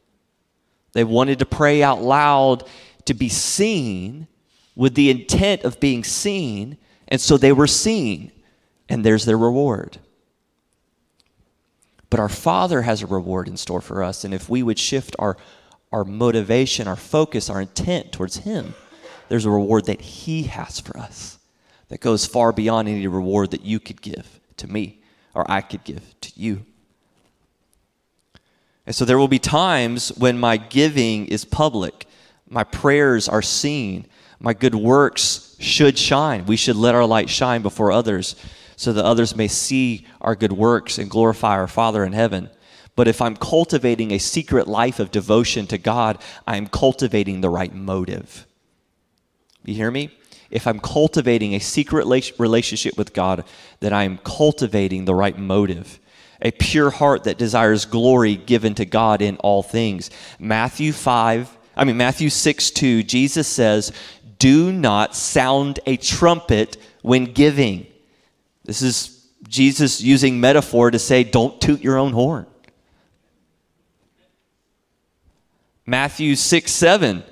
They 0.94 1.04
wanted 1.04 1.40
to 1.40 1.48
pray 1.48 1.82
out 1.82 2.00
loud 2.00 2.70
to 3.06 3.16
be 3.16 3.28
seen 3.28 4.28
with 4.76 4.94
the 4.94 5.10
intent 5.10 5.64
of 5.64 5.80
being 5.80 6.04
seen. 6.04 6.78
And 7.08 7.20
so 7.20 7.38
they 7.38 7.52
were 7.52 7.66
seen, 7.66 8.32
and 8.88 9.04
there's 9.04 9.26
their 9.26 9.36
reward. 9.36 9.98
But 12.12 12.20
our 12.20 12.30
Father 12.30 12.84
has 12.84 13.02
a 13.02 13.08
reward 13.08 13.48
in 13.48 13.58
store 13.58 13.82
for 13.82 14.04
us. 14.04 14.24
And 14.24 14.32
if 14.32 14.48
we 14.48 14.62
would 14.62 14.78
shift 14.78 15.16
our, 15.18 15.38
our 15.92 16.04
motivation, 16.04 16.88
our 16.88 16.96
focus, 16.96 17.50
our 17.50 17.62
intent 17.62 18.12
towards 18.12 18.38
Him, 18.38 18.76
there's 19.32 19.46
a 19.46 19.50
reward 19.50 19.86
that 19.86 20.02
He 20.02 20.44
has 20.44 20.82
for 20.82 20.98
us 20.98 21.40
that 21.88 22.02
goes 22.02 22.26
far 22.26 22.52
beyond 22.52 22.90
any 22.90 23.08
reward 23.08 23.52
that 23.52 23.62
you 23.64 23.80
could 23.80 24.02
give 24.02 24.42
to 24.58 24.68
me 24.68 25.02
or 25.34 25.50
I 25.50 25.62
could 25.62 25.86
give 25.86 26.04
to 26.20 26.34
you. 26.36 26.66
And 28.86 28.94
so 28.94 29.06
there 29.06 29.18
will 29.18 29.30
be 29.30 29.40
times 29.40 30.10
when 30.18 30.38
my 30.38 30.58
giving 30.58 31.28
is 31.28 31.46
public, 31.46 32.08
my 32.50 32.66
prayers 32.66 33.30
are 33.30 33.42
seen, 33.42 34.06
my 34.38 34.54
good 34.54 34.76
works 34.76 35.56
should 35.62 35.98
shine. 35.98 36.46
We 36.46 36.58
should 36.58 36.76
let 36.76 36.94
our 36.94 37.06
light 37.06 37.30
shine 37.30 37.62
before 37.62 37.90
others 37.90 38.36
so 38.76 38.92
that 38.92 39.06
others 39.06 39.34
may 39.34 39.48
see 39.48 40.06
our 40.20 40.36
good 40.36 40.52
works 40.52 40.98
and 40.98 41.10
glorify 41.10 41.52
our 41.54 41.70
Father 41.70 42.04
in 42.04 42.12
heaven. 42.12 42.50
But 42.98 43.08
if 43.08 43.22
I'm 43.22 43.38
cultivating 43.38 44.12
a 44.12 44.18
secret 44.18 44.68
life 44.68 45.00
of 45.00 45.10
devotion 45.10 45.68
to 45.68 45.78
God, 45.78 46.18
I'm 46.46 46.68
cultivating 46.68 47.40
the 47.40 47.50
right 47.50 47.74
motive. 47.74 48.46
You 49.64 49.76
hear 49.76 49.92
me? 49.92 50.12
If 50.50 50.68
I'm 50.68 50.80
cultivating 50.80 51.54
a 51.54 51.60
secret 51.60 52.06
relationship 52.38 52.98
with 52.98 53.14
God, 53.14 53.46
then 53.80 53.94
I'm 53.94 54.18
cultivating 54.18 55.06
the 55.06 55.16
right 55.16 55.38
motive 55.38 56.00
a 56.42 56.52
pure 56.52 56.90
heart 56.90 57.26
that 57.26 57.38
desires 57.38 57.86
glory 57.86 58.36
given 58.36 58.74
to 58.76 58.86
God 58.86 59.22
in 59.22 59.38
all 59.38 59.62
things. 59.62 60.10
Matthew 60.40 60.92
5, 60.92 61.58
I 61.76 61.84
mean, 61.84 61.98
Matthew 61.98 62.30
6 62.30 62.72
2, 62.72 63.04
Jesus 63.04 63.48
says, 63.48 63.92
Do 64.40 64.72
not 64.72 65.16
sound 65.16 65.80
a 65.86 65.98
trumpet 65.98 66.78
when 67.02 67.26
giving. 67.26 67.86
This 68.64 68.82
is 68.82 69.28
Jesus 69.48 70.02
using 70.02 70.40
metaphor 70.40 70.92
to 70.92 71.00
say, 71.00 71.24
Don't 71.24 71.62
toot 71.62 71.82
your 71.82 71.98
own 71.98 72.14
horn. 72.14 72.48
Matthew 75.86 76.36
6 76.36 76.72
7, 76.72 77.24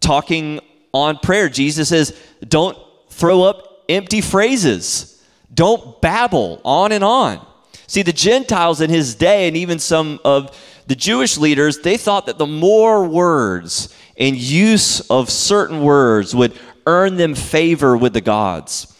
talking 0.00 0.60
on 0.96 1.18
prayer, 1.18 1.48
Jesus 1.48 1.88
says, 1.88 2.18
Don't 2.46 2.76
throw 3.10 3.42
up 3.42 3.84
empty 3.88 4.20
phrases. 4.20 5.22
Don't 5.52 6.00
babble 6.02 6.60
on 6.64 6.92
and 6.92 7.04
on. 7.04 7.44
See, 7.86 8.02
the 8.02 8.12
Gentiles 8.12 8.80
in 8.80 8.90
his 8.90 9.14
day, 9.14 9.48
and 9.48 9.56
even 9.56 9.78
some 9.78 10.18
of 10.24 10.56
the 10.86 10.96
Jewish 10.96 11.38
leaders, 11.38 11.78
they 11.78 11.96
thought 11.96 12.26
that 12.26 12.38
the 12.38 12.46
more 12.46 13.06
words 13.06 13.94
and 14.18 14.36
use 14.36 15.00
of 15.08 15.30
certain 15.30 15.82
words 15.82 16.34
would 16.34 16.58
earn 16.86 17.16
them 17.16 17.34
favor 17.34 17.96
with 17.96 18.12
the 18.12 18.20
gods. 18.20 18.92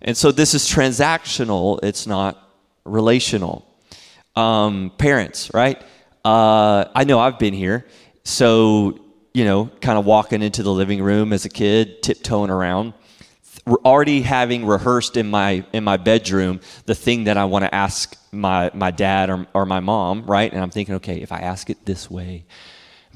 And 0.00 0.16
so 0.16 0.30
this 0.30 0.54
is 0.54 0.68
transactional, 0.68 1.80
it's 1.82 2.06
not 2.06 2.42
relational. 2.84 3.66
Um, 4.36 4.92
parents, 4.98 5.50
right? 5.52 5.82
Uh, 6.24 6.84
I 6.94 7.04
know 7.04 7.18
I've 7.18 7.38
been 7.38 7.54
here. 7.54 7.86
So, 8.24 9.00
you 9.34 9.44
know, 9.44 9.70
kind 9.80 9.98
of 9.98 10.04
walking 10.04 10.42
into 10.42 10.62
the 10.62 10.72
living 10.72 11.02
room 11.02 11.32
as 11.32 11.44
a 11.44 11.48
kid, 11.48 12.02
tiptoeing 12.02 12.50
around 12.50 12.94
already 13.84 14.22
having 14.22 14.66
rehearsed 14.66 15.16
in 15.16 15.28
my 15.28 15.64
in 15.72 15.84
my 15.84 15.96
bedroom 15.96 16.60
the 16.86 16.94
thing 16.94 17.24
that 17.24 17.36
I 17.36 17.44
want 17.44 17.64
to 17.64 17.74
ask 17.74 18.16
my 18.32 18.70
my 18.74 18.90
dad 18.90 19.30
or, 19.30 19.46
or 19.54 19.66
my 19.66 19.80
mom, 19.80 20.24
right? 20.24 20.50
And 20.50 20.62
I'm 20.62 20.70
thinking, 20.70 20.96
okay, 20.96 21.20
if 21.20 21.32
I 21.32 21.40
ask 21.40 21.70
it 21.70 21.84
this 21.84 22.10
way, 22.10 22.44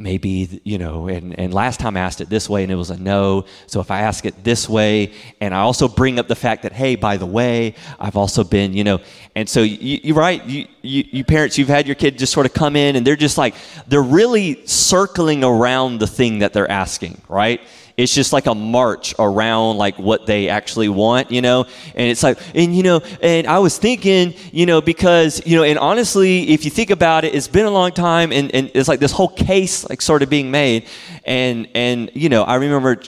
maybe 0.02 0.60
you 0.64 0.78
know 0.78 1.08
and, 1.08 1.38
and 1.38 1.54
last 1.54 1.78
time 1.80 1.96
i 1.96 2.00
asked 2.00 2.20
it 2.20 2.28
this 2.28 2.48
way 2.48 2.62
and 2.62 2.72
it 2.72 2.76
was 2.76 2.90
a 2.90 2.96
no. 2.96 3.44
So 3.66 3.80
if 3.80 3.90
i 3.90 4.00
ask 4.00 4.24
it 4.24 4.42
this 4.42 4.68
way 4.68 5.12
and 5.40 5.54
i 5.54 5.60
also 5.60 5.88
bring 5.88 6.18
up 6.18 6.28
the 6.28 6.36
fact 6.36 6.62
that 6.64 6.72
hey 6.72 6.96
by 6.96 7.16
the 7.16 7.26
way 7.26 7.74
i've 8.00 8.16
also 8.16 8.44
been 8.44 8.74
you 8.74 8.84
know 8.84 9.00
and 9.34 9.48
so 9.48 9.62
you, 9.62 10.00
you 10.02 10.14
right. 10.14 10.44
You, 10.44 10.66
you, 10.82 11.04
you 11.10 11.24
parents 11.24 11.56
you've 11.56 11.68
had 11.68 11.86
your 11.86 11.94
kid 11.94 12.18
just 12.18 12.32
sort 12.32 12.44
of 12.44 12.52
come 12.52 12.76
in 12.76 12.96
and 12.96 13.06
they're 13.06 13.16
just 13.16 13.38
like 13.38 13.54
they're 13.86 14.02
really 14.02 14.66
circling 14.66 15.42
around 15.44 15.98
the 15.98 16.06
thing 16.06 16.40
that 16.40 16.52
they're 16.52 16.70
asking 16.70 17.20
right 17.28 17.60
it's 17.96 18.14
just 18.14 18.32
like 18.32 18.46
a 18.46 18.54
march 18.54 19.14
around 19.18 19.76
like 19.76 19.98
what 19.98 20.26
they 20.26 20.48
actually 20.48 20.88
want, 20.88 21.30
you 21.30 21.42
know? 21.42 21.64
And 21.94 22.10
it's 22.10 22.22
like, 22.22 22.38
and 22.54 22.74
you 22.74 22.82
know, 22.82 23.00
and 23.20 23.46
I 23.46 23.58
was 23.58 23.78
thinking, 23.78 24.34
you 24.52 24.66
know, 24.66 24.80
because, 24.80 25.44
you 25.46 25.56
know, 25.56 25.62
and 25.62 25.78
honestly, 25.78 26.50
if 26.50 26.64
you 26.64 26.70
think 26.70 26.90
about 26.90 27.24
it, 27.24 27.34
it's 27.34 27.48
been 27.48 27.66
a 27.66 27.70
long 27.70 27.92
time 27.92 28.32
and, 28.32 28.54
and 28.54 28.70
it's 28.74 28.88
like 28.88 29.00
this 29.00 29.12
whole 29.12 29.28
case 29.28 29.88
like 29.88 30.00
sort 30.00 30.22
of 30.22 30.30
being 30.30 30.50
made. 30.50 30.86
And, 31.24 31.68
and, 31.74 32.10
you 32.14 32.28
know, 32.28 32.42
I 32.42 32.56
remember 32.56 33.02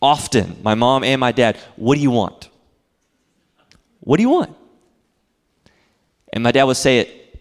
often 0.00 0.56
my 0.62 0.74
mom 0.74 1.04
and 1.04 1.20
my 1.20 1.32
dad, 1.32 1.56
what 1.76 1.94
do 1.94 2.00
you 2.00 2.10
want? 2.10 2.50
What 4.00 4.16
do 4.16 4.22
you 4.22 4.30
want? 4.30 4.56
And 6.32 6.42
my 6.42 6.52
dad 6.52 6.64
would 6.64 6.76
say 6.76 6.98
it 6.98 7.40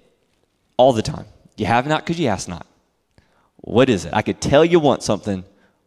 all 0.77 0.93
the 0.93 1.01
time. 1.01 1.25
You 1.57 1.65
have 1.65 1.86
not 1.88 2.03
because 2.03 2.19
you 2.19 2.27
ask 2.27 2.47
not. 2.47 2.65
What 3.57 3.89
is 3.89 4.05
it? 4.05 4.13
I 4.13 4.21
could 4.21 4.41
tell 4.41 4.65
you 4.65 4.79
want 4.79 5.03
something. 5.03 5.43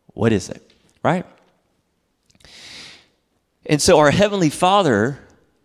What 0.08 0.32
is 0.32 0.48
it? 0.48 0.73
Right? 1.04 1.26
And 3.66 3.80
so 3.80 3.98
our 3.98 4.10
Heavenly 4.10 4.50
Father 4.50 5.20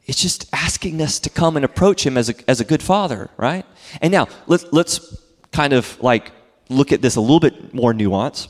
is 0.05 0.15
just 0.15 0.47
asking 0.53 1.01
us 1.01 1.19
to 1.21 1.29
come 1.29 1.55
and 1.55 1.65
approach 1.65 2.05
Him 2.05 2.17
as 2.17 2.29
a, 2.29 2.49
as 2.49 2.59
a 2.59 2.65
good 2.65 2.83
Father, 2.83 3.29
right? 3.37 3.65
And 4.01 4.11
now 4.11 4.27
let's, 4.47 4.65
let's 4.71 5.17
kind 5.51 5.73
of 5.73 5.99
like 6.01 6.31
look 6.69 6.91
at 6.91 7.01
this 7.01 7.15
a 7.15 7.21
little 7.21 7.39
bit 7.39 7.73
more 7.73 7.93
nuance. 7.93 8.49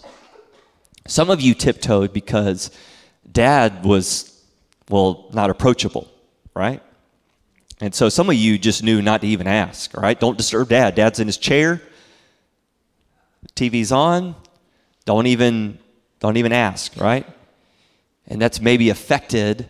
Some 1.07 1.29
of 1.29 1.41
you 1.41 1.53
tiptoed 1.53 2.11
because 2.11 2.71
dad 3.31 3.85
was, 3.85 4.43
well, 4.89 5.29
not 5.33 5.49
approachable, 5.49 6.09
right? 6.53 6.81
And 7.81 7.95
so 7.95 8.09
some 8.09 8.29
of 8.29 8.35
you 8.35 8.57
just 8.57 8.83
knew 8.83 9.01
not 9.01 9.21
to 9.21 9.27
even 9.27 9.47
ask, 9.47 9.95
right? 9.95 10.19
Don't 10.19 10.37
disturb 10.37 10.69
dad. 10.69 10.95
Dad's 10.95 11.19
in 11.19 11.27
his 11.27 11.37
chair, 11.37 11.81
TV's 13.55 13.91
on. 13.91 14.35
Don't 15.05 15.27
even 15.27 15.79
don't 16.19 16.37
even 16.37 16.51
ask, 16.51 16.95
right? 16.99 17.25
And 18.27 18.41
that's 18.41 18.61
maybe 18.61 18.89
affected 18.89 19.67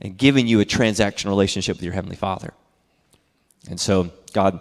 and 0.00 0.16
giving 0.16 0.46
you 0.46 0.60
a 0.60 0.64
transaction 0.64 1.30
relationship 1.30 1.76
with 1.76 1.82
your 1.82 1.94
Heavenly 1.94 2.16
Father. 2.16 2.52
And 3.68 3.80
so, 3.80 4.10
God, 4.32 4.60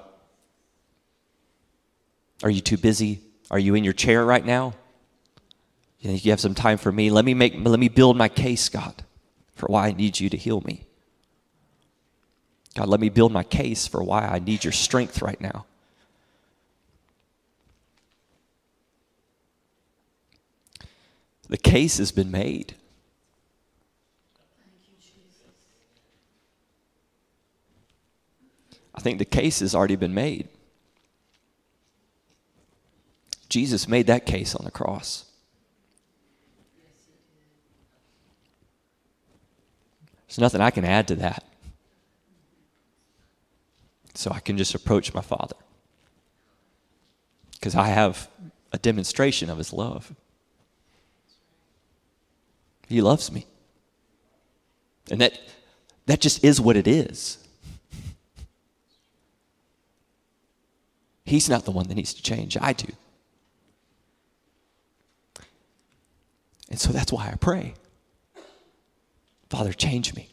are 2.44 2.50
you 2.50 2.62
too 2.62 2.78
busy? 2.78 3.22
Are 3.52 3.60
you 3.60 3.76
in 3.76 3.84
your 3.84 3.94
chair 3.94 4.26
right 4.26 4.46
now? 4.46 4.74
You, 6.00 6.12
know, 6.12 6.16
you 6.16 6.32
have 6.32 6.40
some 6.40 6.56
time 6.56 6.78
for 6.78 6.92
me. 6.92 7.10
Let 7.10 7.26
me 7.26 7.34
make 7.34 7.54
let 7.58 7.80
me 7.80 7.90
build 7.90 8.18
my 8.18 8.30
case, 8.30 8.70
God, 8.70 9.04
for 9.56 9.68
why 9.68 9.88
I 9.88 9.92
need 9.92 10.20
you 10.20 10.30
to 10.30 10.38
heal 10.38 10.62
me. 10.62 10.86
God, 12.76 12.88
let 12.88 13.00
me 13.00 13.10
build 13.10 13.32
my 13.32 13.44
case 13.44 13.88
for 13.88 14.04
why 14.04 14.28
I 14.28 14.40
need 14.40 14.64
your 14.64 14.74
strength 14.74 15.22
right 15.22 15.40
now. 15.42 15.66
The 21.50 21.58
case 21.58 21.98
has 21.98 22.12
been 22.12 22.32
made. 22.32 22.76
I 28.94 29.00
think 29.00 29.20
the 29.20 29.26
case 29.26 29.60
has 29.60 29.76
already 29.76 29.96
been 29.96 30.14
made. 30.14 30.50
Jesus 33.48 33.88
made 33.88 34.08
that 34.08 34.26
case 34.26 34.56
on 34.56 34.66
the 34.66 34.72
cross. 34.72 35.26
There's 40.28 40.40
nothing 40.40 40.62
I 40.62 40.72
can 40.72 40.84
add 40.84 41.08
to 41.08 41.16
that. 41.16 41.44
So 44.14 44.32
I 44.32 44.40
can 44.40 44.58
just 44.58 44.76
approach 44.76 45.14
my 45.14 45.22
Father. 45.22 45.56
Because 47.52 47.76
I 47.76 47.88
have 47.88 48.28
a 48.74 48.78
demonstration 48.78 49.50
of 49.50 49.60
His 49.60 49.72
love. 49.72 50.14
He 52.88 53.02
loves 53.02 53.32
me. 53.32 53.46
And 55.10 55.22
that, 55.22 55.40
that 56.06 56.20
just 56.22 56.44
is 56.44 56.60
what 56.60 56.76
it 56.76 56.88
is. 56.88 57.38
He's 61.26 61.50
not 61.50 61.66
the 61.66 61.72
one 61.72 61.88
that 61.88 61.96
needs 61.96 62.14
to 62.14 62.24
change, 62.24 62.58
I 62.60 62.74
do. 62.74 62.88
And 66.70 66.80
so 66.80 66.92
that's 66.92 67.12
why 67.12 67.30
I 67.30 67.36
pray. 67.36 67.74
Father, 69.50 69.74
change 69.74 70.14
me. 70.16 70.30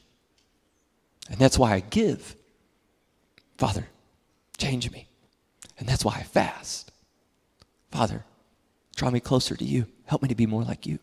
And 1.30 1.38
that's 1.38 1.58
why 1.58 1.72
I 1.72 1.80
give. 1.80 2.36
Father, 3.58 3.88
change 4.56 4.90
me. 4.90 5.08
And 5.78 5.88
that's 5.88 6.04
why 6.04 6.16
I 6.16 6.22
fast. 6.22 6.92
Father, 7.90 8.24
Draw 8.96 9.10
me 9.10 9.20
closer 9.20 9.56
to 9.56 9.64
you. 9.64 9.86
Help 10.06 10.22
me 10.22 10.28
to 10.28 10.34
be 10.34 10.46
more 10.46 10.62
like 10.62 10.86
you. 10.86 10.98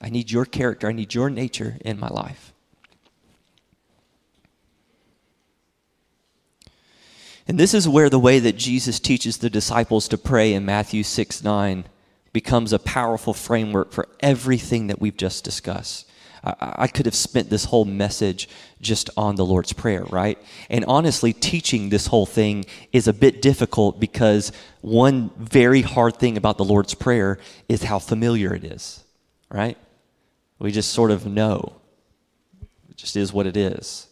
I 0.00 0.08
need 0.08 0.30
your 0.30 0.44
character, 0.44 0.88
I 0.88 0.92
need 0.92 1.14
your 1.14 1.30
nature 1.30 1.76
in 1.84 2.00
my 2.00 2.08
life. 2.08 2.52
And 7.46 7.58
this 7.58 7.74
is 7.74 7.88
where 7.88 8.08
the 8.08 8.18
way 8.18 8.38
that 8.38 8.56
Jesus 8.56 9.00
teaches 9.00 9.38
the 9.38 9.50
disciples 9.50 10.06
to 10.08 10.16
pray 10.18 10.54
in 10.54 10.64
Matthew 10.64 11.02
6 11.02 11.42
9 11.42 11.84
becomes 12.32 12.72
a 12.72 12.78
powerful 12.78 13.34
framework 13.34 13.90
for 13.90 14.06
everything 14.20 14.86
that 14.86 15.00
we've 15.00 15.16
just 15.16 15.42
discussed. 15.42 16.08
I, 16.44 16.54
I, 16.60 16.86
could 16.86 17.06
have 17.06 17.14
spent 17.14 17.50
this 17.50 17.64
whole 17.64 17.84
message 17.84 18.48
just 18.80 19.10
on 19.16 19.34
the 19.34 19.44
Lord's 19.44 19.72
Prayer, 19.72 20.04
right? 20.04 20.38
And 20.70 20.84
honestly, 20.86 21.32
teaching 21.32 21.88
this 21.88 22.06
whole 22.06 22.24
thing 22.24 22.66
is 22.92 23.08
a 23.08 23.12
bit 23.12 23.42
difficult 23.42 23.98
because 23.98 24.52
one 24.80 25.30
very 25.36 25.82
hard 25.82 26.16
thing 26.16 26.36
about 26.36 26.56
the 26.56 26.64
Lord's 26.64 26.94
Prayer 26.94 27.38
is 27.68 27.82
how 27.82 27.98
familiar 27.98 28.54
it 28.54 28.64
is, 28.64 29.02
right? 29.50 29.76
We 30.60 30.70
just 30.70 30.92
sort 30.92 31.10
of 31.10 31.26
know. 31.26 31.76
It 32.90 32.96
just 32.96 33.16
is 33.16 33.32
what 33.32 33.46
it 33.46 33.56
is. 33.56 34.06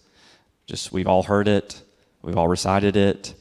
Just 0.66 0.92
we've 0.92 1.06
all 1.06 1.22
heard 1.22 1.46
it, 1.46 1.80
we've 2.22 2.36
all 2.36 2.48
recited 2.48 2.96
it, 2.96 3.34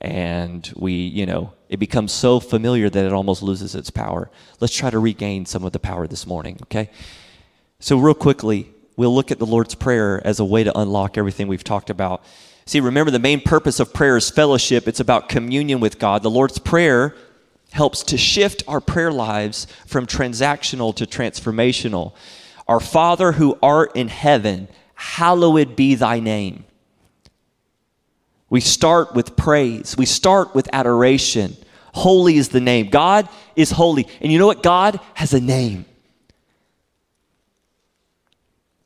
and 0.00 0.72
we, 0.76 0.92
you 0.92 1.26
know, 1.26 1.52
it 1.68 1.78
becomes 1.78 2.12
so 2.12 2.38
familiar 2.38 2.88
that 2.88 3.04
it 3.04 3.12
almost 3.12 3.42
loses 3.42 3.74
its 3.74 3.90
power. 3.90 4.30
Let's 4.60 4.74
try 4.74 4.90
to 4.90 4.98
regain 4.98 5.46
some 5.46 5.64
of 5.64 5.72
the 5.72 5.78
power 5.78 6.06
this 6.06 6.26
morning, 6.26 6.58
okay? 6.62 6.90
So, 7.80 7.98
real 7.98 8.14
quickly, 8.14 8.70
we'll 8.96 9.14
look 9.14 9.30
at 9.30 9.38
the 9.38 9.46
Lord's 9.46 9.74
Prayer 9.74 10.24
as 10.24 10.38
a 10.38 10.44
way 10.44 10.62
to 10.62 10.78
unlock 10.78 11.18
everything 11.18 11.48
we've 11.48 11.64
talked 11.64 11.90
about. 11.90 12.24
See, 12.66 12.80
remember 12.80 13.10
the 13.10 13.18
main 13.18 13.40
purpose 13.40 13.80
of 13.80 13.92
prayer 13.92 14.16
is 14.16 14.30
fellowship, 14.30 14.86
it's 14.86 15.00
about 15.00 15.28
communion 15.28 15.80
with 15.80 15.98
God. 15.98 16.22
The 16.22 16.30
Lord's 16.30 16.58
Prayer 16.58 17.14
helps 17.72 18.04
to 18.04 18.16
shift 18.16 18.62
our 18.68 18.80
prayer 18.80 19.10
lives 19.10 19.66
from 19.86 20.06
transactional 20.06 20.94
to 20.94 21.06
transformational. 21.06 22.12
Our 22.66 22.80
Father 22.80 23.32
who 23.32 23.58
art 23.62 23.92
in 23.94 24.08
heaven, 24.08 24.68
hallowed 24.94 25.76
be 25.76 25.94
thy 25.94 26.20
name. 26.20 26.64
We 28.48 28.60
start 28.60 29.14
with 29.14 29.36
praise, 29.36 29.96
we 29.96 30.06
start 30.06 30.54
with 30.54 30.68
adoration. 30.72 31.56
Holy 31.92 32.36
is 32.36 32.48
the 32.48 32.60
name. 32.60 32.88
God 32.90 33.28
is 33.54 33.70
holy. 33.70 34.08
And 34.20 34.32
you 34.32 34.38
know 34.38 34.48
what? 34.48 34.64
God 34.64 34.98
has 35.14 35.32
a 35.32 35.40
name. 35.40 35.84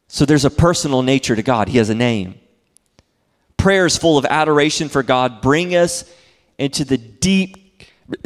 So 0.08 0.26
there's 0.26 0.44
a 0.44 0.50
personal 0.50 1.02
nature 1.02 1.34
to 1.34 1.42
God, 1.42 1.68
He 1.68 1.78
has 1.78 1.90
a 1.90 1.94
name. 1.94 2.34
Prayers 3.56 3.96
full 3.96 4.18
of 4.18 4.24
adoration 4.24 4.88
for 4.88 5.02
God 5.02 5.40
bring 5.40 5.74
us 5.74 6.04
into 6.58 6.84
the 6.84 6.98
deep, 6.98 7.67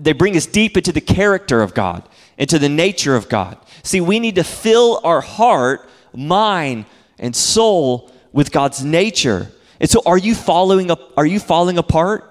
they 0.00 0.12
bring 0.12 0.36
us 0.36 0.46
deep 0.46 0.76
into 0.76 0.92
the 0.92 1.00
character 1.00 1.60
of 1.62 1.74
God, 1.74 2.08
into 2.38 2.58
the 2.58 2.68
nature 2.68 3.16
of 3.16 3.28
God. 3.28 3.58
See, 3.82 4.00
we 4.00 4.20
need 4.20 4.36
to 4.36 4.44
fill 4.44 5.00
our 5.02 5.20
heart, 5.20 5.88
mind, 6.14 6.86
and 7.18 7.34
soul 7.34 8.10
with 8.32 8.52
God's 8.52 8.84
nature. 8.84 9.50
And 9.80 9.90
so 9.90 10.02
are 10.06 10.18
you 10.18 10.34
following 10.34 10.90
up 10.90 11.12
are 11.16 11.26
you 11.26 11.40
falling 11.40 11.78
apart 11.78 12.28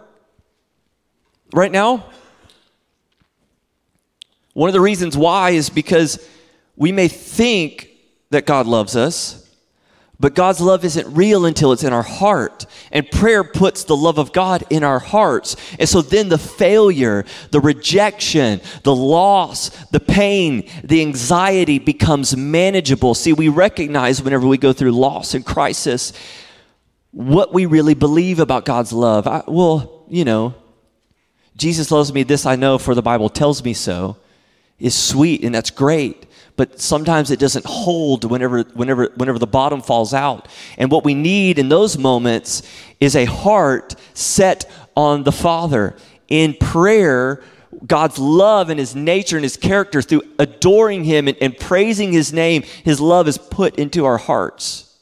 right 1.54 1.72
now? 1.72 2.06
One 4.54 4.70
of 4.70 4.74
the 4.74 4.82
reasons 4.82 5.18
why 5.18 5.52
is 5.52 5.70
because 5.70 6.26
we 6.76 6.92
may 6.92 7.08
think 7.08 7.90
that 8.32 8.46
God 8.46 8.68
loves 8.68 8.96
us, 8.96 9.41
but 10.22 10.36
God's 10.36 10.62
love 10.62 10.86
isn't 10.86 11.16
real 11.16 11.46
until 11.46 11.72
it's 11.72 11.84
in 11.84 11.92
our 11.92 12.04
heart. 12.04 12.68
And 12.92 13.10
prayer 13.10 13.44
puts 13.44 13.84
the 13.84 13.96
love 13.96 14.20
of 14.20 14.32
God 14.32 14.64
in 14.70 14.84
our 14.84 15.00
hearts. 15.00 15.56
And 15.80 15.90
so 15.90 16.04
then 16.04 16.30
the 16.30 16.38
failure, 16.38 17.26
the 17.50 17.60
rejection, 17.60 18.62
the 18.84 18.96
loss, 18.96 19.70
the 19.88 20.00
pain, 20.00 20.70
the 20.84 21.02
anxiety 21.02 21.80
becomes 21.80 22.38
manageable. 22.38 23.16
See, 23.16 23.34
we 23.34 23.50
recognize 23.50 24.22
whenever 24.22 24.48
we 24.48 24.60
go 24.60 24.74
through 24.74 24.92
loss 24.92 25.34
and 25.34 25.44
crisis 25.44 26.14
what 27.10 27.52
we 27.52 27.66
really 27.66 27.96
believe 27.96 28.40
about 28.40 28.64
God's 28.64 28.94
love. 28.94 29.26
I, 29.28 29.44
well, 29.48 30.06
you 30.08 30.24
know, 30.24 30.54
Jesus 31.58 31.90
loves 31.90 32.14
me, 32.14 32.22
this 32.22 32.46
I 32.46 32.56
know, 32.56 32.78
for 32.78 32.94
the 32.94 33.02
Bible 33.02 33.28
tells 33.28 33.64
me 33.64 33.74
so, 33.74 34.18
is 34.80 34.96
sweet, 34.96 35.44
and 35.44 35.54
that's 35.54 35.72
great 35.72 36.28
but 36.62 36.80
sometimes 36.80 37.32
it 37.32 37.40
doesn't 37.40 37.66
hold 37.66 38.24
whenever, 38.24 38.62
whenever, 38.76 39.10
whenever 39.16 39.40
the 39.40 39.48
bottom 39.48 39.82
falls 39.82 40.14
out. 40.14 40.48
And 40.78 40.92
what 40.92 41.04
we 41.04 41.16
need 41.16 41.58
in 41.58 41.70
those 41.70 41.98
moments 41.98 42.62
is 43.00 43.16
a 43.16 43.26
heart 43.26 43.96
set 44.14 44.70
on 44.96 45.24
the 45.24 45.32
Father. 45.32 45.96
In 46.28 46.54
prayer, 46.54 47.42
God's 47.88 48.20
love 48.20 48.70
and 48.70 48.80
His 48.80 48.96
nature 48.96 49.38
and 49.38 49.44
His 49.44 49.58
character 49.58 50.04
through 50.04 50.22
adoring 50.38 51.04
Him 51.04 51.28
and, 51.28 51.36
and 51.42 51.58
praising 51.58 52.14
His 52.14 52.32
name, 52.32 52.62
His 52.62 53.02
love 53.02 53.28
is 53.28 53.40
put 53.40 53.78
into 53.78 54.06
our 54.06 54.20
hearts. 54.20 54.96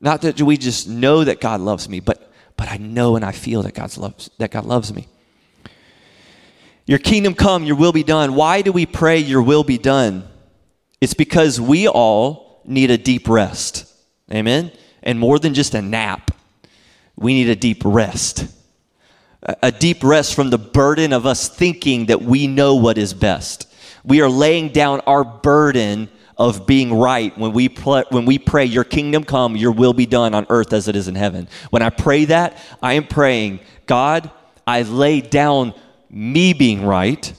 Not 0.00 0.22
that 0.22 0.40
we 0.40 0.56
just 0.56 0.88
know 0.88 1.22
that 1.22 1.38
God 1.38 1.60
loves 1.60 1.86
me, 1.86 2.00
but, 2.00 2.32
but 2.56 2.70
I 2.70 2.78
know 2.78 3.16
and 3.16 3.26
I 3.26 3.32
feel 3.32 3.60
that, 3.64 3.74
God's 3.74 3.98
loves, 3.98 4.30
that 4.38 4.52
God 4.52 4.64
loves 4.64 4.90
me. 4.90 5.06
Your 6.86 6.98
kingdom 6.98 7.34
come, 7.34 7.64
your 7.64 7.76
will 7.76 7.92
be 7.92 8.02
done. 8.02 8.34
Why 8.34 8.62
do 8.62 8.72
we 8.72 8.86
pray, 8.86 9.18
your 9.18 9.42
will 9.42 9.64
be 9.64 9.78
done? 9.78 10.28
It's 11.00 11.14
because 11.14 11.60
we 11.60 11.88
all 11.88 12.60
need 12.64 12.90
a 12.90 12.98
deep 12.98 13.28
rest. 13.28 13.92
Amen? 14.32 14.72
And 15.02 15.18
more 15.18 15.38
than 15.38 15.54
just 15.54 15.74
a 15.74 15.82
nap, 15.82 16.30
we 17.16 17.34
need 17.34 17.48
a 17.48 17.56
deep 17.56 17.82
rest. 17.84 18.46
A 19.62 19.72
deep 19.72 20.04
rest 20.04 20.34
from 20.34 20.50
the 20.50 20.58
burden 20.58 21.12
of 21.12 21.26
us 21.26 21.48
thinking 21.48 22.06
that 22.06 22.22
we 22.22 22.46
know 22.46 22.76
what 22.76 22.98
is 22.98 23.12
best. 23.14 23.72
We 24.04 24.20
are 24.20 24.28
laying 24.28 24.68
down 24.68 25.00
our 25.00 25.24
burden 25.24 26.08
of 26.36 26.66
being 26.66 26.94
right 26.94 27.36
when 27.36 27.52
we, 27.52 27.68
pl- 27.68 28.04
when 28.10 28.24
we 28.24 28.38
pray, 28.38 28.64
Your 28.64 28.84
kingdom 28.84 29.24
come, 29.24 29.56
your 29.56 29.72
will 29.72 29.92
be 29.92 30.06
done 30.06 30.34
on 30.34 30.46
earth 30.48 30.72
as 30.72 30.88
it 30.88 30.96
is 30.96 31.08
in 31.08 31.14
heaven. 31.14 31.48
When 31.70 31.82
I 31.82 31.90
pray 31.90 32.24
that, 32.26 32.56
I 32.82 32.94
am 32.94 33.06
praying, 33.06 33.60
God, 33.86 34.30
I 34.66 34.82
lay 34.82 35.20
down 35.20 35.74
me 36.12 36.52
being 36.52 36.84
right, 36.84 37.32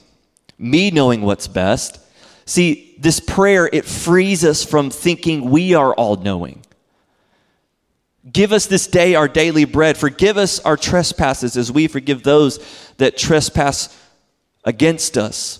me 0.57 0.91
knowing 0.91 1.21
what's 1.21 1.47
best. 1.47 1.99
See, 2.45 2.95
this 2.97 3.19
prayer, 3.19 3.69
it 3.71 3.85
frees 3.85 4.43
us 4.43 4.65
from 4.65 4.89
thinking 4.89 5.51
we 5.51 5.75
are 5.75 5.93
all 5.93 6.17
knowing. 6.17 6.63
Give 8.31 8.51
us 8.51 8.65
this 8.65 8.87
day 8.87 9.15
our 9.15 9.27
daily 9.27 9.65
bread. 9.65 9.97
Forgive 9.97 10.37
us 10.37 10.59
our 10.61 10.77
trespasses 10.77 11.55
as 11.55 11.71
we 11.71 11.87
forgive 11.87 12.23
those 12.23 12.59
that 12.97 13.17
trespass 13.17 13.95
against 14.63 15.17
us. 15.17 15.59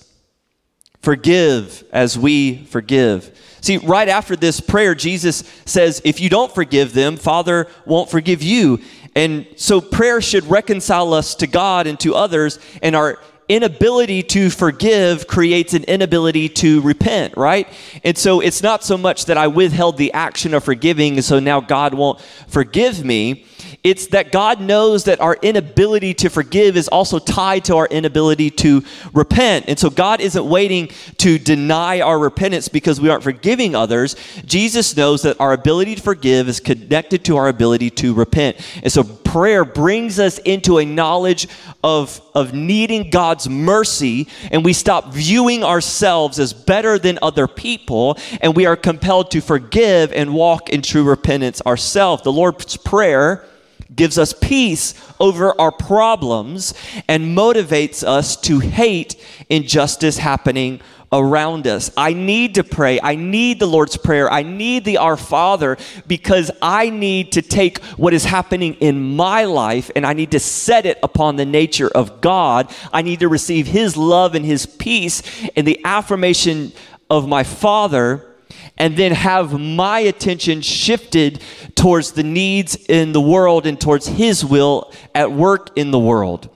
Forgive 1.02 1.84
as 1.92 2.18
we 2.18 2.64
forgive. 2.66 3.38
See, 3.60 3.78
right 3.78 4.08
after 4.08 4.38
this 4.38 4.62
prayer, 4.62 4.96
Jesus 4.96 5.44
says, 5.66 6.02
If 6.06 6.22
you 6.22 6.30
don't 6.30 6.54
forgive 6.54 6.94
them, 6.94 7.18
Father 7.18 7.68
won't 7.86 8.10
forgive 8.10 8.42
you. 8.42 8.80
And 9.16 9.46
so 9.56 9.80
prayer 9.82 10.22
should 10.22 10.46
reconcile 10.46 11.14
us 11.14 11.36
to 11.36 11.48
God 11.48 11.88
and 11.88 12.00
to 12.00 12.16
others, 12.16 12.60
and 12.82 12.96
our 12.96 13.20
inability 13.50 14.24
to 14.24 14.50
forgive 14.50 15.28
creates 15.28 15.74
an 15.74 15.84
inability 15.84 16.50
to 16.50 16.82
repent, 16.82 17.36
right? 17.38 17.68
And 18.04 18.18
so 18.18 18.40
it's 18.40 18.64
not 18.64 18.84
so 18.84 18.98
much 18.98 19.26
that 19.26 19.38
I 19.38 19.48
withheld 19.48 19.98
the 19.98 20.14
action 20.14 20.54
of 20.54 20.64
forgiving, 20.64 21.22
so 21.22 21.40
now 21.40 21.60
God 21.60 21.94
won't 21.94 22.22
forgive 22.48 23.04
me. 23.04 23.46
It's 23.84 24.08
that 24.08 24.32
God 24.32 24.62
knows 24.62 25.04
that 25.04 25.20
our 25.20 25.38
inability 25.42 26.14
to 26.16 26.30
forgive 26.30 26.78
is 26.78 26.88
also 26.88 27.20
tied 27.20 27.66
to 27.66 27.76
our 27.76 27.88
inability 27.88 28.50
to 28.52 28.82
repent. 29.12 29.66
And 29.68 29.78
so 29.78 29.90
God 29.90 30.22
isn't 30.22 30.46
waiting 30.46 30.90
to 31.18 31.38
deny 31.38 32.00
our 32.00 32.18
repentance 32.18 32.70
because 32.70 33.02
we 33.02 33.10
aren't 33.10 33.24
forgiving 33.24 33.76
others. 33.76 34.16
Jesus 34.46 34.96
knows 34.96 35.24
that 35.24 35.38
our 35.42 35.52
ability 35.52 35.96
to 35.96 36.02
forgive 36.02 36.48
is 36.48 36.62
connected 36.62 37.26
to 37.26 37.36
our 37.36 37.50
ability 37.50 37.90
to 37.90 38.14
repent. 38.14 38.56
And 38.82 38.92
so 38.92 39.04
prayer 39.04 39.66
brings 39.66 40.18
us 40.18 40.38
into 40.40 40.78
a 40.78 40.86
knowledge 40.86 41.50
of, 41.84 42.22
of 42.34 42.54
needing 42.54 43.10
God's 43.10 43.50
mercy, 43.50 44.30
and 44.52 44.64
we 44.64 44.72
stop 44.72 45.12
viewing 45.12 45.62
ourselves 45.62 46.40
as 46.40 46.54
better 46.54 46.98
than 46.98 47.20
other 47.22 47.48
people, 47.50 48.18
and 48.40 48.56
we 48.56 48.66
are 48.66 48.78
compelled 48.78 49.32
to 49.32 49.42
forgive 49.42 50.14
and 50.14 50.34
walk 50.34 50.70
in 50.70 50.82
true 50.82 51.04
repentance 51.04 51.62
ourselves. 51.66 52.24
The 52.24 52.32
Lord's 52.32 52.78
Prayer 52.78 53.46
gives 53.96 54.18
us 54.18 54.34
peace 54.34 54.94
over 55.20 55.60
our 55.60 55.72
problems 55.72 56.74
and 57.08 57.38
motivates 57.38 58.04
us 58.04 58.36
to 58.42 58.60
hate 58.60 59.16
injustice 59.50 60.18
happening 60.18 60.82
around 61.14 61.68
us. 61.68 61.92
I 61.96 62.14
need 62.14 62.56
to 62.56 62.64
pray. 62.64 63.00
I 63.02 63.16
need 63.16 63.60
the 63.60 63.68
Lord's 63.68 63.96
Prayer. 63.96 64.32
I 64.32 64.42
need 64.42 64.84
the 64.84 64.98
Our 64.98 65.16
Father 65.16 65.78
because 66.08 66.50
I 66.62 66.90
need 66.90 67.34
to 67.34 67.42
take 67.42 67.82
what 67.98 68.14
is 68.14 68.26
happening 68.26 68.74
in 68.76 69.16
my 69.16 69.46
life 69.46 69.92
and 69.96 70.06
I 70.06 70.14
need 70.14 70.32
to 70.32 70.40
set 70.40 70.86
it 70.88 70.98
upon 71.04 71.36
the 71.36 71.46
nature 71.46 71.90
of 71.94 72.20
God. 72.20 72.74
I 72.92 73.04
need 73.04 73.20
to 73.20 73.30
receive 73.30 73.68
His 73.68 73.96
love 73.96 74.34
and 74.34 74.44
His 74.44 74.66
peace 74.66 75.22
and 75.56 75.68
the 75.68 75.80
affirmation 75.86 76.74
of 77.10 77.28
my 77.28 77.44
Father 77.44 78.33
and 78.78 78.98
then 78.98 79.12
have 79.12 79.60
my 79.60 80.00
attention 80.00 80.62
shifted 80.62 81.42
towards 81.76 82.14
the 82.14 82.24
needs 82.24 82.76
in 82.76 83.12
the 83.12 83.22
world 83.22 83.66
and 83.66 83.80
towards 83.80 84.08
His 84.08 84.44
will 84.44 84.92
at 85.14 85.32
work 85.32 85.70
in 85.78 85.92
the 85.92 86.00
world. 86.00 86.50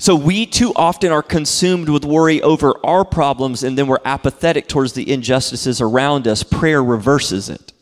So 0.00 0.14
we 0.14 0.46
too 0.46 0.72
often 0.76 1.12
are 1.12 1.22
consumed 1.22 1.90
with 1.90 2.06
worry 2.06 2.40
over 2.40 2.74
our 2.82 3.04
problems 3.04 3.62
and 3.62 3.76
then 3.76 3.86
we're 3.86 3.98
apathetic 4.06 4.66
towards 4.66 4.94
the 4.94 5.12
injustices 5.12 5.82
around 5.82 6.26
us. 6.26 6.42
Prayer 6.42 6.82
reverses 6.82 7.50
it. 7.50 7.74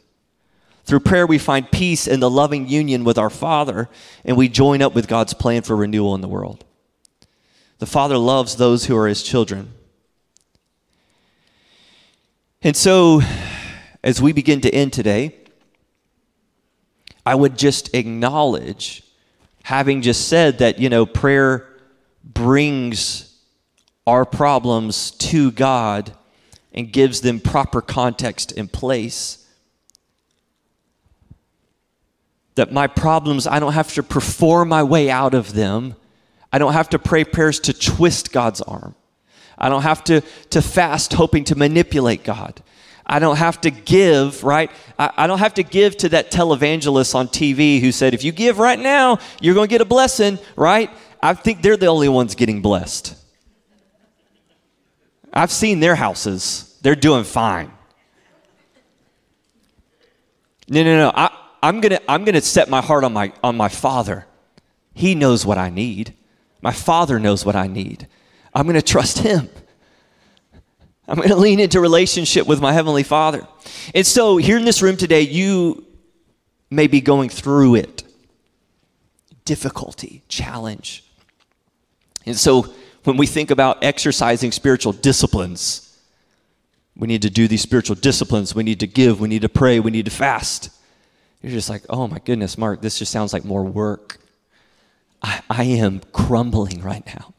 Through 0.88 1.00
prayer, 1.00 1.26
we 1.26 1.36
find 1.36 1.70
peace 1.70 2.06
in 2.06 2.20
the 2.20 2.30
loving 2.30 2.66
union 2.66 3.04
with 3.04 3.18
our 3.18 3.28
Father, 3.28 3.90
and 4.24 4.38
we 4.38 4.48
join 4.48 4.80
up 4.80 4.94
with 4.94 5.06
God's 5.06 5.34
plan 5.34 5.60
for 5.60 5.76
renewal 5.76 6.14
in 6.14 6.22
the 6.22 6.28
world. 6.28 6.64
The 7.78 7.84
Father 7.84 8.16
loves 8.16 8.56
those 8.56 8.86
who 8.86 8.96
are 8.96 9.06
His 9.06 9.22
children. 9.22 9.74
And 12.62 12.74
so, 12.74 13.20
as 14.02 14.22
we 14.22 14.32
begin 14.32 14.62
to 14.62 14.74
end 14.74 14.94
today, 14.94 15.36
I 17.26 17.34
would 17.34 17.58
just 17.58 17.94
acknowledge, 17.94 19.02
having 19.64 20.00
just 20.00 20.26
said 20.26 20.56
that, 20.60 20.78
you 20.78 20.88
know, 20.88 21.04
prayer 21.04 21.68
brings 22.24 23.38
our 24.06 24.24
problems 24.24 25.10
to 25.10 25.50
God 25.50 26.16
and 26.72 26.90
gives 26.90 27.20
them 27.20 27.40
proper 27.40 27.82
context 27.82 28.52
and 28.52 28.72
place. 28.72 29.44
That 32.58 32.72
my 32.72 32.88
problems, 32.88 33.46
I 33.46 33.60
don't 33.60 33.74
have 33.74 33.94
to 33.94 34.02
perform 34.02 34.68
my 34.68 34.82
way 34.82 35.10
out 35.10 35.32
of 35.32 35.52
them. 35.52 35.94
I 36.52 36.58
don't 36.58 36.72
have 36.72 36.88
to 36.88 36.98
pray 36.98 37.22
prayers 37.22 37.60
to 37.60 37.72
twist 37.72 38.32
God's 38.32 38.60
arm. 38.62 38.96
I 39.56 39.68
don't 39.68 39.82
have 39.82 40.02
to, 40.04 40.22
to 40.50 40.60
fast 40.60 41.12
hoping 41.12 41.44
to 41.44 41.54
manipulate 41.54 42.24
God. 42.24 42.60
I 43.06 43.20
don't 43.20 43.36
have 43.36 43.60
to 43.60 43.70
give, 43.70 44.42
right? 44.42 44.72
I, 44.98 45.10
I, 45.18 45.26
don't 45.28 45.38
have 45.38 45.54
to 45.54 45.62
give 45.62 45.96
to 45.98 46.08
that 46.08 46.32
televangelist 46.32 47.14
on 47.14 47.28
TV 47.28 47.80
who 47.80 47.92
said, 47.92 48.12
if 48.12 48.24
you 48.24 48.32
give 48.32 48.58
right 48.58 48.78
now, 48.78 49.20
you're 49.40 49.54
going 49.54 49.68
to 49.68 49.70
get 49.70 49.80
a 49.80 49.84
blessing, 49.84 50.40
right? 50.56 50.90
I 51.22 51.34
think 51.34 51.62
they're 51.62 51.76
the 51.76 51.86
only 51.86 52.08
ones 52.08 52.34
getting 52.34 52.60
blessed. 52.60 53.14
I've 55.32 55.52
seen 55.52 55.78
their 55.78 55.94
houses, 55.94 56.76
they're 56.82 56.96
doing 56.96 57.22
fine. 57.22 57.70
No, 60.68 60.82
no, 60.82 60.96
no. 60.96 61.12
I, 61.14 61.27
I'm 61.62 61.80
gonna 61.80 62.00
I'm 62.08 62.24
gonna 62.24 62.40
set 62.40 62.68
my 62.68 62.80
heart 62.80 63.04
on 63.04 63.12
my 63.12 63.32
on 63.42 63.56
my 63.56 63.68
father. 63.68 64.26
He 64.94 65.14
knows 65.14 65.46
what 65.46 65.58
I 65.58 65.70
need. 65.70 66.14
My 66.60 66.72
father 66.72 67.18
knows 67.18 67.44
what 67.44 67.56
I 67.56 67.66
need. 67.66 68.08
I'm 68.54 68.66
gonna 68.66 68.82
trust 68.82 69.18
him. 69.18 69.48
I'm 71.08 71.16
going 71.16 71.30
to 71.30 71.36
lean 71.36 71.58
into 71.58 71.80
relationship 71.80 72.46
with 72.46 72.60
my 72.60 72.72
heavenly 72.74 73.02
father. 73.02 73.48
And 73.94 74.06
so 74.06 74.36
here 74.36 74.58
in 74.58 74.66
this 74.66 74.82
room 74.82 74.98
today, 74.98 75.22
you 75.22 75.86
may 76.70 76.86
be 76.86 77.00
going 77.00 77.30
through 77.30 77.76
it. 77.76 78.04
Difficulty, 79.46 80.22
challenge. 80.28 81.02
And 82.26 82.36
so 82.36 82.74
when 83.04 83.16
we 83.16 83.26
think 83.26 83.50
about 83.50 83.82
exercising 83.82 84.52
spiritual 84.52 84.92
disciplines, 84.92 85.98
we 86.94 87.06
need 87.06 87.22
to 87.22 87.30
do 87.30 87.48
these 87.48 87.62
spiritual 87.62 87.96
disciplines. 87.96 88.54
We 88.54 88.62
need 88.62 88.80
to 88.80 88.86
give. 88.86 89.18
We 89.18 89.28
need 89.28 89.42
to 89.42 89.48
pray. 89.48 89.80
We 89.80 89.90
need 89.90 90.04
to 90.04 90.10
fast. 90.10 90.68
You're 91.42 91.52
just 91.52 91.70
like, 91.70 91.84
oh 91.88 92.08
my 92.08 92.18
goodness, 92.18 92.58
Mark, 92.58 92.80
this 92.82 92.98
just 92.98 93.12
sounds 93.12 93.32
like 93.32 93.44
more 93.44 93.64
work. 93.64 94.18
I, 95.22 95.40
I 95.48 95.64
am 95.64 96.00
crumbling 96.12 96.82
right 96.82 97.06
now. 97.06 97.34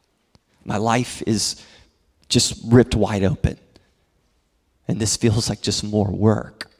My 0.64 0.76
life 0.76 1.22
is 1.26 1.64
just 2.28 2.60
ripped 2.66 2.94
wide 2.94 3.24
open. 3.24 3.58
And 4.88 5.00
this 5.00 5.16
feels 5.16 5.48
like 5.48 5.60
just 5.60 5.84
more 5.84 6.10
work. 6.10 6.70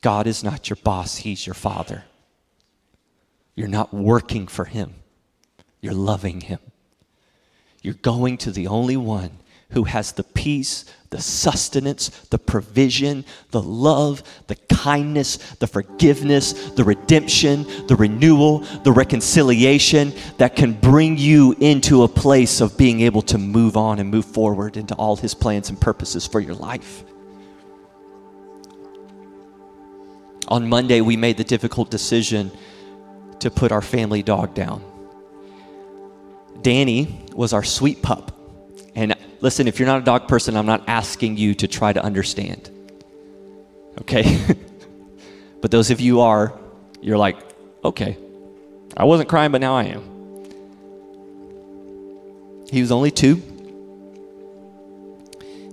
God 0.00 0.26
is 0.26 0.44
not 0.44 0.68
your 0.68 0.76
boss, 0.76 1.18
He's 1.18 1.46
your 1.46 1.54
Father. 1.54 2.04
You're 3.54 3.68
not 3.68 3.94
working 3.94 4.46
for 4.46 4.66
Him. 4.66 4.94
You're 5.80 5.94
loving 5.94 6.42
Him. 6.42 6.58
You're 7.82 7.94
going 7.94 8.36
to 8.38 8.50
the 8.50 8.66
only 8.66 8.96
one 8.96 9.30
who 9.70 9.84
has 9.84 10.12
the 10.12 10.22
peace, 10.22 10.84
the 11.10 11.20
sustenance, 11.20 12.08
the 12.30 12.38
provision, 12.38 13.24
the 13.50 13.62
love, 13.62 14.22
the 14.46 14.54
kindness, 14.54 15.36
the 15.56 15.66
forgiveness, 15.66 16.52
the 16.70 16.84
redemption, 16.84 17.64
the 17.86 17.96
renewal, 17.96 18.60
the 18.84 18.92
reconciliation 18.92 20.12
that 20.38 20.54
can 20.56 20.72
bring 20.72 21.18
you 21.18 21.54
into 21.60 22.04
a 22.04 22.08
place 22.08 22.60
of 22.60 22.76
being 22.78 23.00
able 23.00 23.22
to 23.22 23.38
move 23.38 23.76
on 23.76 23.98
and 23.98 24.10
move 24.10 24.24
forward 24.24 24.76
into 24.76 24.94
all 24.94 25.16
His 25.16 25.34
plans 25.34 25.68
and 25.68 25.80
purposes 25.80 26.26
for 26.26 26.40
your 26.40 26.54
life. 26.54 27.02
On 30.48 30.68
Monday, 30.68 31.00
we 31.00 31.16
made 31.16 31.36
the 31.36 31.44
difficult 31.44 31.90
decision 31.90 32.52
to 33.40 33.50
put 33.50 33.72
our 33.72 33.82
family 33.82 34.22
dog 34.22 34.54
down. 34.54 34.82
Danny 36.62 37.24
was 37.32 37.52
our 37.52 37.64
sweet 37.64 38.02
pup. 38.02 38.35
Listen, 39.40 39.68
if 39.68 39.78
you're 39.78 39.86
not 39.88 40.00
a 40.00 40.04
dog 40.04 40.28
person, 40.28 40.56
I'm 40.56 40.66
not 40.66 40.88
asking 40.88 41.36
you 41.36 41.54
to 41.56 41.68
try 41.68 41.92
to 41.92 42.02
understand. 42.02 42.70
Okay? 44.00 44.38
but 45.60 45.70
those 45.70 45.90
of 45.90 46.00
you 46.00 46.20
are, 46.20 46.58
you're 47.00 47.18
like, 47.18 47.36
okay, 47.84 48.16
I 48.96 49.04
wasn't 49.04 49.28
crying, 49.28 49.52
but 49.52 49.60
now 49.60 49.76
I 49.76 49.84
am. 49.84 50.16
He 52.70 52.80
was 52.80 52.90
only 52.90 53.10
two. 53.10 53.42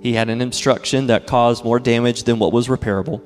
He 0.02 0.14
had 0.14 0.30
an 0.30 0.42
obstruction 0.42 1.08
that 1.08 1.28
caused 1.28 1.64
more 1.64 1.80
damage 1.80 2.24
than 2.24 2.38
what 2.38 2.52
was 2.52 2.68
repairable. 2.68 3.22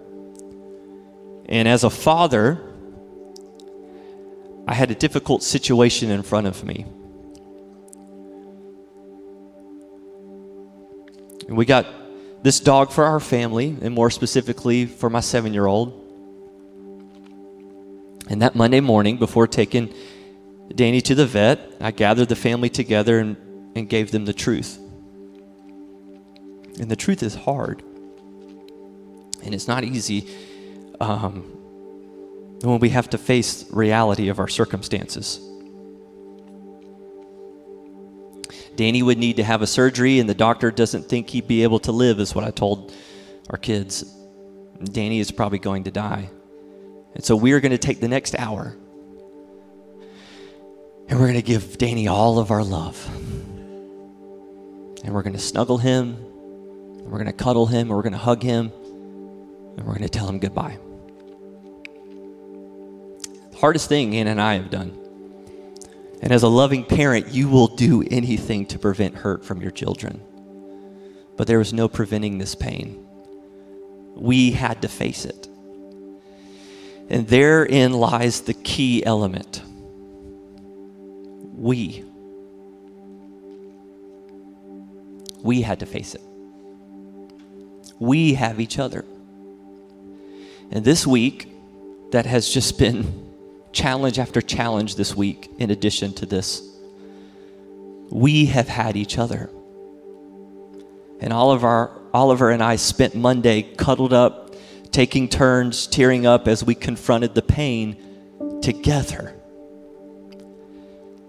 And 1.47 1.67
as 1.67 1.83
a 1.83 1.89
father, 1.89 2.61
I 4.67 4.73
had 4.73 4.91
a 4.91 4.95
difficult 4.95 5.41
situation 5.41 6.11
in 6.11 6.21
front 6.21 6.45
of 6.45 6.63
me. 6.63 6.85
And 11.47 11.57
we 11.57 11.65
got 11.65 11.85
this 12.43 12.59
dog 12.59 12.91
for 12.91 13.03
our 13.03 13.19
family, 13.19 13.75
and 13.81 13.93
more 13.93 14.09
specifically 14.09 14.85
for 14.85 15.09
my 15.09 15.21
seven 15.21 15.53
year 15.53 15.65
old. 15.65 16.03
And 18.29 18.41
that 18.41 18.55
Monday 18.55 18.81
morning, 18.81 19.17
before 19.17 19.47
taking 19.47 19.93
Danny 20.75 21.01
to 21.01 21.15
the 21.15 21.25
vet, 21.25 21.59
I 21.79 21.91
gathered 21.91 22.29
the 22.29 22.35
family 22.35 22.69
together 22.69 23.19
and, 23.19 23.37
and 23.75 23.89
gave 23.89 24.11
them 24.11 24.25
the 24.25 24.33
truth. 24.33 24.77
And 26.79 26.91
the 26.91 26.95
truth 26.95 27.23
is 27.23 27.35
hard. 27.35 27.81
And 29.43 29.53
it's 29.53 29.67
not 29.67 29.83
easy 29.83 30.29
um, 30.99 31.41
when 32.61 32.79
we 32.79 32.89
have 32.89 33.09
to 33.11 33.17
face 33.17 33.65
reality 33.71 34.27
of 34.27 34.39
our 34.39 34.47
circumstances. 34.47 35.39
Danny 38.77 39.03
would 39.03 39.17
need 39.17 39.35
to 39.35 39.43
have 39.43 39.61
a 39.61 39.67
surgery, 39.67 40.19
and 40.19 40.29
the 40.29 40.33
doctor 40.33 40.71
doesn't 40.71 41.09
think 41.09 41.29
he'd 41.29 41.47
be 41.47 41.63
able 41.63 41.79
to 41.79 41.91
live, 41.91 42.19
is 42.19 42.33
what 42.33 42.45
I 42.45 42.51
told 42.51 42.93
our 43.49 43.57
kids. 43.57 44.03
Danny 44.81 45.19
is 45.19 45.31
probably 45.31 45.59
going 45.59 45.83
to 45.83 45.91
die. 45.91 46.29
And 47.15 47.25
so 47.25 47.35
we're 47.35 47.59
going 47.59 47.71
to 47.71 47.77
take 47.77 47.99
the 47.99 48.07
next 48.07 48.35
hour 48.37 48.77
and 51.07 51.19
we're 51.19 51.27
going 51.27 51.39
to 51.39 51.41
give 51.41 51.77
Danny 51.77 52.07
all 52.07 52.37
of 52.39 52.51
our 52.51 52.63
love. 52.63 53.03
And 55.03 55.13
we're 55.13 55.23
going 55.23 55.35
to 55.35 55.41
snuggle 55.41 55.77
him, 55.77 56.15
and 56.15 57.05
we're 57.05 57.19
going 57.19 57.27
to 57.27 57.33
cuddle 57.33 57.65
him, 57.65 57.87
and 57.87 57.95
we're 57.95 58.01
going 58.01 58.13
to 58.13 58.19
hug 58.19 58.43
him, 58.43 58.71
and 59.77 59.85
we're 59.85 59.93
going 59.93 60.03
to 60.03 60.09
tell 60.09 60.27
him 60.27 60.39
goodbye. 60.39 60.77
The 63.51 63.57
hardest 63.57 63.87
thing 63.87 64.15
Anna 64.15 64.31
and 64.31 64.41
I 64.41 64.55
have 64.55 64.69
done 64.69 65.06
and 66.21 66.31
as 66.31 66.43
a 66.43 66.47
loving 66.47 66.83
parent, 66.83 67.29
you 67.29 67.47
will 67.47 67.67
do 67.67 68.03
anything 68.09 68.65
to 68.67 68.79
prevent 68.79 69.15
hurt 69.15 69.45
from 69.45 69.61
your 69.61 69.71
children. 69.71 70.21
But 71.35 71.47
there 71.47 71.59
was 71.59 71.73
no 71.73 71.87
preventing 71.87 72.39
this 72.39 72.55
pain. 72.55 73.05
We 74.15 74.51
had 74.51 74.81
to 74.81 74.87
face 74.87 75.25
it. 75.25 75.47
And 77.09 77.27
therein 77.27 77.93
lies 77.93 78.41
the 78.41 78.55
key 78.55 79.05
element. 79.05 79.61
We. 81.53 82.03
We 85.43 85.61
had 85.61 85.79
to 85.81 85.85
face 85.85 86.15
it. 86.15 86.21
We 87.99 88.33
have 88.33 88.59
each 88.59 88.79
other. 88.79 89.05
And 90.71 90.83
this 90.83 91.05
week, 91.07 91.51
that 92.11 92.25
has 92.25 92.49
just 92.49 92.77
been 92.79 93.26
challenge 93.71 94.19
after 94.19 94.41
challenge 94.41 94.95
this 94.95 95.15
week, 95.15 95.49
in 95.59 95.71
addition 95.71 96.13
to 96.15 96.25
this. 96.25 96.61
We 98.09 98.45
have 98.47 98.67
had 98.67 98.95
each 98.95 99.17
other. 99.17 99.49
And 101.19 101.33
Oliver, 101.33 101.91
Oliver 102.13 102.51
and 102.51 102.63
I 102.63 102.75
spent 102.75 103.15
Monday 103.15 103.63
cuddled 103.63 104.13
up, 104.13 104.55
taking 104.91 105.29
turns, 105.29 105.87
tearing 105.87 106.25
up 106.25 106.47
as 106.47 106.63
we 106.63 106.75
confronted 106.75 107.35
the 107.35 107.41
pain 107.41 107.97
together. 108.61 109.33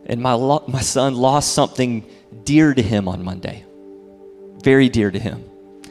And 0.07 0.21
my, 0.21 0.33
lo- 0.33 0.65
my 0.69 0.81
son 0.81 1.15
lost 1.17 1.53
something 1.53 2.07
dear 2.45 2.73
to 2.75 2.83
him 2.83 3.09
on 3.09 3.25
Monday, 3.25 3.65
very 4.63 4.89
dear 4.89 5.11
to 5.11 5.19
him. 5.19 5.45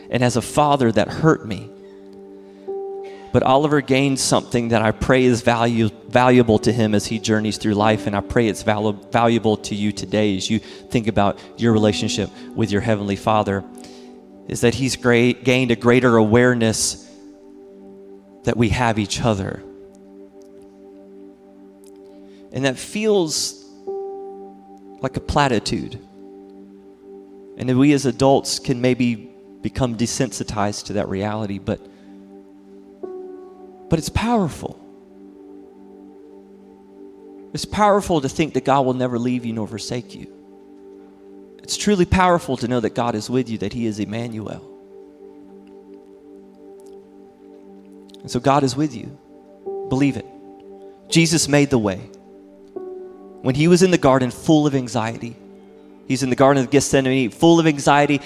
And 0.10 0.24
as 0.24 0.38
a 0.38 0.42
father, 0.42 0.92
that 0.92 1.08
hurt 1.08 1.46
me. 1.46 1.70
But 3.38 3.44
Oliver 3.44 3.82
gained 3.82 4.20
something 4.20 4.70
that 4.70 4.82
I 4.82 4.92
pray 4.92 5.24
is 5.24 5.42
value, 5.42 5.90
valuable 6.08 6.58
to 6.58 6.74
him 6.74 6.96
as 6.96 7.06
he 7.06 7.20
journeys 7.20 7.58
through 7.60 7.76
life, 7.76 8.08
and 8.08 8.16
I 8.16 8.22
pray 8.22 8.48
it's 8.48 8.64
valu- 8.64 9.12
valuable 9.12 9.58
to 9.58 9.76
you 9.76 9.92
today 9.92 10.36
as 10.36 10.50
you 10.50 10.58
think 10.58 11.06
about 11.06 11.40
your 11.56 11.72
relationship 11.72 12.32
with 12.56 12.72
your 12.72 12.82
Heavenly 12.82 13.16
Father. 13.16 13.64
Is 14.48 14.62
that 14.62 14.74
he's 14.74 14.96
great, 14.96 15.44
gained 15.44 15.70
a 15.70 15.76
greater 15.76 16.18
awareness 16.18 17.08
that 18.46 18.58
we 18.58 18.70
have 18.70 18.98
each 18.98 19.22
other. 19.22 19.62
And 22.52 22.66
that 22.66 22.76
feels 22.76 23.64
like 25.00 25.16
a 25.16 25.22
platitude. 25.22 25.94
And 27.60 27.70
that 27.70 27.78
we 27.78 27.94
as 27.94 28.08
adults 28.08 28.58
can 28.58 28.82
maybe 28.82 29.30
become 29.62 29.96
desensitized 29.96 30.86
to 30.86 30.94
that 30.94 31.08
reality, 31.08 31.60
but 31.60 31.80
but 33.90 34.00
it's 34.00 34.10
powerful. 34.10 34.84
It's 37.54 37.66
powerful 37.66 38.22
to 38.22 38.30
think 38.30 38.54
that 38.54 38.66
God 38.66 38.86
will 38.86 38.94
never 38.94 39.18
leave 39.18 39.46
you 39.46 39.54
nor 39.54 39.68
forsake 39.68 40.14
you. 40.14 40.34
It's 41.64 41.78
truly 41.78 42.06
powerful 42.06 42.58
to 42.58 42.68
know 42.68 42.80
that 42.80 42.96
God 42.96 43.16
is 43.16 43.30
with 43.30 43.50
you, 43.50 43.58
that 43.60 43.74
He 43.74 43.86
is 43.86 44.00
Emmanuel. 44.00 44.74
And 48.22 48.32
so 48.32 48.40
God 48.40 48.64
is 48.64 48.76
with 48.76 48.96
you. 48.96 49.18
Believe 49.90 50.18
it. 50.18 50.26
Jesus 51.10 51.48
made 51.48 51.70
the 51.70 51.78
way. 51.78 51.98
When 53.42 53.56
He 53.56 53.68
was 53.68 53.84
in 53.84 53.92
the 53.92 53.98
garden 53.98 54.32
full 54.32 54.68
of 54.68 54.76
anxiety, 54.76 55.36
He's 56.08 56.24
in 56.24 56.30
the 56.30 56.36
Garden 56.36 56.64
of 56.64 56.72
Gethsemane 56.72 57.32
full 57.32 57.60
of 57.60 57.68
anxiety. 57.68 58.22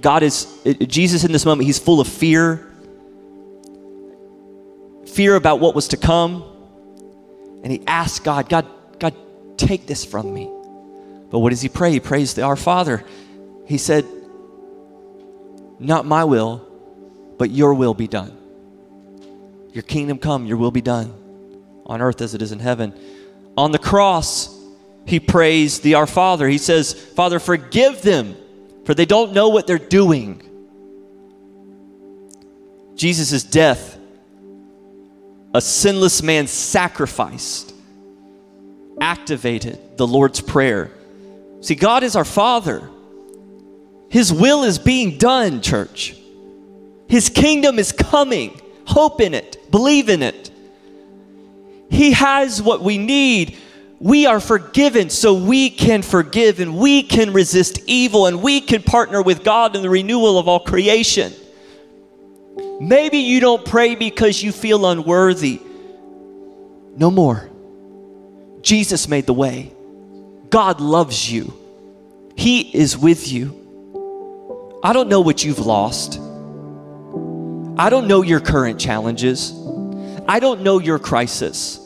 God 0.00 0.22
is, 0.22 0.46
Jesus 0.86 1.24
in 1.24 1.32
this 1.32 1.44
moment, 1.44 1.66
He's 1.66 1.78
full 1.78 2.00
of 2.00 2.08
fear 2.08 2.71
fear 5.12 5.36
about 5.36 5.60
what 5.60 5.74
was 5.74 5.88
to 5.88 5.96
come. 5.96 6.44
And 7.62 7.70
he 7.70 7.82
asked 7.86 8.24
God, 8.24 8.48
God, 8.48 8.66
God, 8.98 9.14
take 9.56 9.86
this 9.86 10.04
from 10.04 10.32
me. 10.32 10.50
But 11.30 11.38
what 11.38 11.50
does 11.50 11.62
he 11.62 11.68
pray? 11.68 11.92
He 11.92 12.00
prays 12.00 12.34
to 12.34 12.42
our 12.42 12.56
Father. 12.56 13.04
He 13.66 13.78
said, 13.78 14.04
Not 15.78 16.04
my 16.04 16.24
will, 16.24 16.66
but 17.38 17.50
your 17.50 17.74
will 17.74 17.94
be 17.94 18.08
done. 18.08 18.36
Your 19.72 19.82
kingdom 19.82 20.18
come, 20.18 20.46
your 20.46 20.58
will 20.58 20.70
be 20.70 20.82
done 20.82 21.14
on 21.86 22.02
earth 22.02 22.20
as 22.20 22.34
it 22.34 22.42
is 22.42 22.52
in 22.52 22.58
heaven. 22.58 22.94
On 23.56 23.72
the 23.72 23.78
cross, 23.78 24.58
he 25.06 25.20
prays 25.20 25.80
the 25.80 25.94
Our 25.94 26.06
Father. 26.06 26.48
He 26.48 26.58
says, 26.58 26.92
Father, 26.92 27.38
forgive 27.38 28.02
them, 28.02 28.36
for 28.84 28.94
they 28.94 29.06
don't 29.06 29.32
know 29.32 29.48
what 29.48 29.66
they're 29.66 29.78
doing. 29.78 30.42
Jesus' 32.94 33.42
death 33.42 33.91
a 35.54 35.60
sinless 35.60 36.22
man 36.22 36.46
sacrificed, 36.46 37.74
activated 39.00 39.96
the 39.96 40.06
Lord's 40.06 40.40
Prayer. 40.40 40.90
See, 41.60 41.74
God 41.74 42.02
is 42.02 42.16
our 42.16 42.24
Father. 42.24 42.88
His 44.08 44.32
will 44.32 44.64
is 44.64 44.78
being 44.78 45.18
done, 45.18 45.60
church. 45.60 46.16
His 47.08 47.28
kingdom 47.28 47.78
is 47.78 47.92
coming. 47.92 48.60
Hope 48.86 49.20
in 49.20 49.34
it, 49.34 49.70
believe 49.70 50.08
in 50.08 50.22
it. 50.22 50.50
He 51.90 52.12
has 52.12 52.60
what 52.62 52.80
we 52.80 52.96
need. 52.98 53.58
We 54.00 54.26
are 54.26 54.40
forgiven 54.40 55.10
so 55.10 55.34
we 55.34 55.70
can 55.70 56.02
forgive 56.02 56.58
and 56.58 56.76
we 56.76 57.02
can 57.02 57.32
resist 57.32 57.78
evil 57.86 58.26
and 58.26 58.42
we 58.42 58.60
can 58.60 58.82
partner 58.82 59.22
with 59.22 59.44
God 59.44 59.76
in 59.76 59.82
the 59.82 59.90
renewal 59.90 60.38
of 60.38 60.48
all 60.48 60.60
creation. 60.60 61.32
Maybe 62.82 63.18
you 63.18 63.38
don't 63.38 63.64
pray 63.64 63.94
because 63.94 64.42
you 64.42 64.50
feel 64.50 64.86
unworthy. 64.86 65.60
No 66.96 67.12
more. 67.12 67.48
Jesus 68.60 69.06
made 69.06 69.24
the 69.26 69.32
way. 69.32 69.72
God 70.50 70.80
loves 70.80 71.30
you. 71.30 71.54
He 72.36 72.60
is 72.76 72.98
with 72.98 73.30
you. 73.30 74.80
I 74.82 74.92
don't 74.92 75.08
know 75.08 75.20
what 75.20 75.44
you've 75.44 75.60
lost. 75.60 76.18
I 77.78 77.88
don't 77.88 78.08
know 78.08 78.22
your 78.22 78.40
current 78.40 78.80
challenges. 78.80 79.52
I 80.26 80.40
don't 80.40 80.62
know 80.62 80.80
your 80.80 80.98
crisis. 80.98 81.81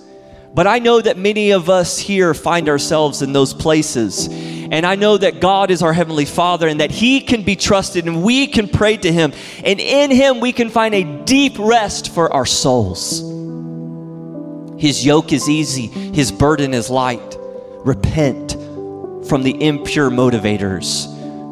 But 0.57 0.67
I 0.67 0.79
know 0.79 1.03
that 1.03 1.19
many 1.19 1.51
of 1.51 1.69
us 1.69 1.99
here 1.99 2.33
find 2.33 2.71
ourselves 2.71 3.21
in 3.21 3.35
those 3.35 3.53
places. 3.53 4.27
And 4.31 4.87
I 4.87 4.95
know 4.95 5.19
that 5.19 5.39
God 5.39 5.71
is 5.71 5.83
our 5.83 5.93
Heavenly 5.93 6.25
Father 6.25 6.67
and 6.67 6.81
that 6.81 6.91
He 6.91 7.21
can 7.21 7.43
be 7.43 7.57
trusted 7.57 8.07
and 8.07 8.23
we 8.23 8.47
can 8.47 8.67
pray 8.67 8.97
to 8.97 9.13
Him. 9.13 9.35
And 9.63 9.79
in 9.79 10.11
Him, 10.11 10.41
we 10.41 10.53
can 10.53 10.71
find 10.71 10.95
a 10.95 11.05
deep 11.25 11.59
rest 11.59 12.15
for 12.15 12.33
our 12.33 12.47
souls. 12.47 13.21
His 14.81 15.05
yoke 15.05 15.31
is 15.35 15.47
easy, 15.47 15.89
His 15.89 16.33
burden 16.33 16.73
is 16.73 16.89
light. 16.89 17.37
Repent 17.85 18.53
from 19.29 19.43
the 19.43 19.63
impure 19.63 20.09
motivators, 20.09 21.05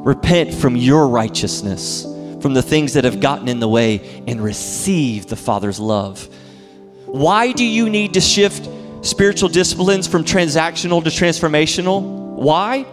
repent 0.07 0.55
from 0.55 0.77
your 0.77 1.09
righteousness, 1.09 2.05
from 2.41 2.55
the 2.55 2.63
things 2.63 2.95
that 2.95 3.05
have 3.05 3.21
gotten 3.21 3.49
in 3.49 3.61
the 3.61 3.69
way, 3.69 4.23
and 4.27 4.41
receive 4.43 5.27
the 5.27 5.37
Father's 5.37 5.79
love. 5.79 6.27
Why 7.05 7.53
do 7.53 7.67
you 7.67 7.91
need 7.91 8.15
to 8.15 8.23
shift 8.23 8.71
spiritual 9.05 9.51
disciplines 9.51 10.07
from 10.07 10.25
transactional 10.25 11.05
to 11.05 11.11
transformational? 11.11 12.03
Why? 12.03 12.87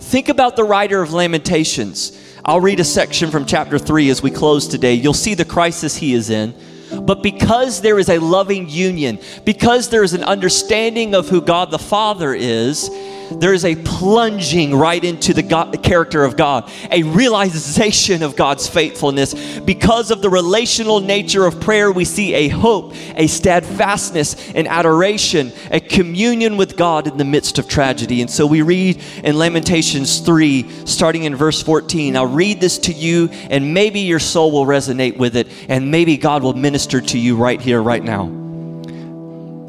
Think 0.00 0.28
about 0.28 0.56
the 0.56 0.64
writer 0.64 1.02
of 1.02 1.12
Lamentations. 1.12 2.18
I'll 2.44 2.60
read 2.60 2.80
a 2.80 2.84
section 2.84 3.30
from 3.30 3.44
chapter 3.44 3.78
3 3.78 4.10
as 4.10 4.22
we 4.22 4.30
close 4.30 4.66
today. 4.66 4.94
You'll 4.94 5.14
see 5.14 5.34
the 5.34 5.44
crisis 5.44 5.96
he 5.96 6.14
is 6.14 6.30
in. 6.30 6.54
But 7.02 7.22
because 7.22 7.80
there 7.80 7.98
is 7.98 8.08
a 8.08 8.18
loving 8.18 8.68
union, 8.68 9.18
because 9.44 9.88
there 9.88 10.02
is 10.02 10.12
an 10.12 10.24
understanding 10.24 11.14
of 11.14 11.28
who 11.28 11.40
God 11.40 11.70
the 11.70 11.78
Father 11.78 12.34
is, 12.34 12.90
there 13.30 13.52
is 13.52 13.64
a 13.64 13.76
plunging 13.76 14.74
right 14.74 15.02
into 15.02 15.32
the, 15.32 15.42
God, 15.42 15.82
character 15.82 16.24
of 16.24 16.36
God, 16.36 16.70
a 16.90 17.02
realization 17.02 18.22
of 18.22 18.36
God's 18.36 18.68
faithfulness. 18.68 19.60
Because 19.60 20.10
of 20.10 20.22
the 20.22 20.30
relational 20.30 21.00
nature 21.00 21.46
of 21.46 21.60
prayer, 21.60 21.90
we 21.90 22.04
see 22.04 22.34
a 22.34 22.48
hope, 22.48 22.94
a 23.16 23.26
steadfastness, 23.26 24.50
an 24.52 24.66
adoration, 24.66 25.52
a 25.70 25.80
communion 25.80 26.56
with 26.56 26.76
God 26.76 27.06
in 27.06 27.16
the 27.16 27.24
midst 27.24 27.58
of 27.58 27.68
tragedy. 27.68 28.20
And 28.20 28.30
so 28.30 28.46
we 28.46 28.62
read 28.62 29.02
in 29.24 29.38
Lamentations 29.38 30.20
3, 30.20 30.86
starting 30.86 31.24
in 31.24 31.36
verse 31.36 31.62
14. 31.62 32.16
I'll 32.16 32.26
read 32.26 32.60
this 32.60 32.78
to 32.80 32.92
you, 32.92 33.28
and 33.50 33.72
maybe 33.74 34.00
your 34.00 34.18
soul 34.18 34.52
will 34.52 34.66
resonate 34.66 35.16
with 35.16 35.36
it, 35.36 35.48
and 35.68 35.90
maybe 35.90 36.16
God 36.16 36.42
will 36.42 36.54
minister 36.54 37.00
to 37.00 37.18
you 37.18 37.36
right 37.36 37.60
here, 37.60 37.82
right 37.82 38.02
now 38.02 38.41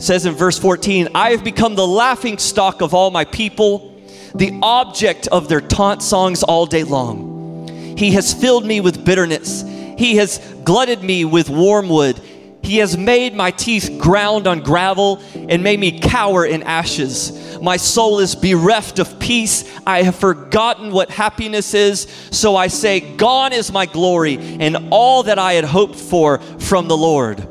says 0.03 0.25
in 0.25 0.33
verse 0.35 0.59
14, 0.59 1.09
I 1.15 1.31
have 1.31 1.43
become 1.43 1.75
the 1.75 1.87
laughing 1.87 2.37
stock 2.37 2.81
of 2.81 2.93
all 2.93 3.09
my 3.09 3.23
people, 3.25 4.01
the 4.35 4.59
object 4.61 5.27
of 5.27 5.47
their 5.47 5.61
taunt 5.61 6.03
songs 6.03 6.43
all 6.43 6.65
day 6.65 6.83
long. 6.83 7.67
He 7.97 8.11
has 8.11 8.33
filled 8.33 8.65
me 8.65 8.81
with 8.81 9.05
bitterness. 9.05 9.63
He 9.97 10.17
has 10.17 10.39
glutted 10.65 11.03
me 11.03 11.23
with 11.23 11.49
wormwood. 11.49 12.19
He 12.63 12.77
has 12.77 12.97
made 12.97 13.33
my 13.33 13.51
teeth 13.51 13.97
ground 13.99 14.47
on 14.47 14.61
gravel 14.61 15.21
and 15.35 15.63
made 15.63 15.79
me 15.79 15.99
cower 15.99 16.45
in 16.45 16.63
ashes. 16.63 17.57
My 17.61 17.77
soul 17.77 18.19
is 18.19 18.35
bereft 18.35 18.99
of 18.99 19.19
peace. 19.19 19.69
I 19.85 20.03
have 20.03 20.15
forgotten 20.15 20.91
what 20.91 21.11
happiness 21.11 21.73
is. 21.73 22.07
So 22.31 22.55
I 22.55 22.67
say, 22.67 23.15
Gone 23.15 23.53
is 23.53 23.71
my 23.71 23.85
glory 23.85 24.37
and 24.37 24.89
all 24.91 25.23
that 25.23 25.39
I 25.39 25.53
had 25.53 25.65
hoped 25.65 25.95
for 25.95 26.39
from 26.39 26.87
the 26.87 26.97
Lord. 26.97 27.47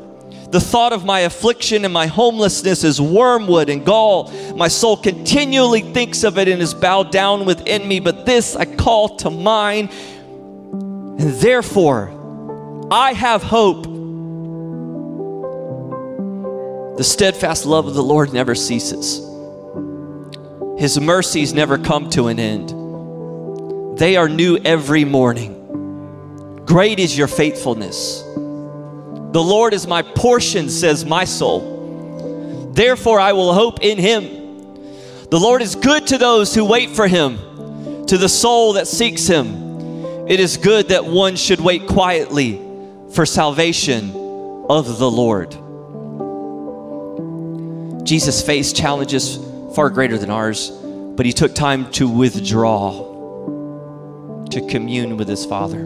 The 0.53 0.61
thought 0.61 0.93
of 0.93 1.03
my 1.03 1.21
affliction 1.21 1.83
and 1.83 1.91
my 1.91 2.05
homelessness 2.05 2.83
is 2.83 3.01
wormwood 3.01 3.69
and 3.69 3.83
gall. 3.83 4.31
My 4.55 4.67
soul 4.67 4.95
continually 4.95 5.81
thinks 5.81 6.23
of 6.23 6.37
it 6.37 6.47
and 6.47 6.61
is 6.61 6.75
bowed 6.75 7.11
down 7.11 7.45
within 7.45 7.87
me, 7.87 7.99
but 7.99 8.27
this 8.27 8.55
I 8.55 8.65
call 8.65 9.17
to 9.17 9.31
mind. 9.31 9.89
And 9.91 11.33
therefore, 11.41 12.11
I 12.91 13.13
have 13.13 13.41
hope. 13.41 13.85
The 16.97 17.03
steadfast 17.03 17.65
love 17.65 17.87
of 17.87 17.95
the 17.95 18.03
Lord 18.03 18.31
never 18.31 18.53
ceases, 18.53 19.27
His 20.77 20.99
mercies 20.99 21.51
never 21.55 21.79
come 21.79 22.11
to 22.11 22.27
an 22.27 22.39
end. 22.39 23.97
They 23.97 24.17
are 24.17 24.29
new 24.29 24.57
every 24.57 25.03
morning. 25.03 26.61
Great 26.67 26.99
is 26.99 27.17
your 27.17 27.27
faithfulness. 27.27 28.23
The 29.33 29.41
Lord 29.41 29.73
is 29.73 29.87
my 29.87 30.03
portion, 30.03 30.69
says 30.69 31.05
my 31.05 31.25
soul. 31.25 32.71
Therefore, 32.71 33.19
I 33.19 33.33
will 33.33 33.51
hope 33.51 33.81
in 33.81 33.97
him. 33.97 34.21
The 35.31 35.39
Lord 35.39 35.63
is 35.63 35.73
good 35.73 36.05
to 36.07 36.19
those 36.19 36.53
who 36.53 36.63
wait 36.63 36.91
for 36.91 37.07
him, 37.07 37.37
to 38.05 38.19
the 38.19 38.29
soul 38.29 38.73
that 38.73 38.87
seeks 38.87 39.25
him. 39.25 40.27
It 40.27 40.39
is 40.39 40.57
good 40.57 40.89
that 40.89 41.05
one 41.05 41.35
should 41.35 41.59
wait 41.59 41.87
quietly 41.87 42.61
for 43.13 43.25
salvation 43.25 44.11
of 44.69 44.99
the 44.99 45.09
Lord. 45.09 45.53
Jesus 48.05 48.45
faced 48.45 48.75
challenges 48.75 49.39
far 49.73 49.89
greater 49.89 50.19
than 50.19 50.29
ours, 50.29 50.69
but 50.69 51.25
he 51.25 51.33
took 51.33 51.55
time 51.55 51.91
to 51.93 52.07
withdraw, 52.07 52.91
to 54.51 54.67
commune 54.67 55.17
with 55.17 55.27
his 55.27 55.43
Father. 55.43 55.79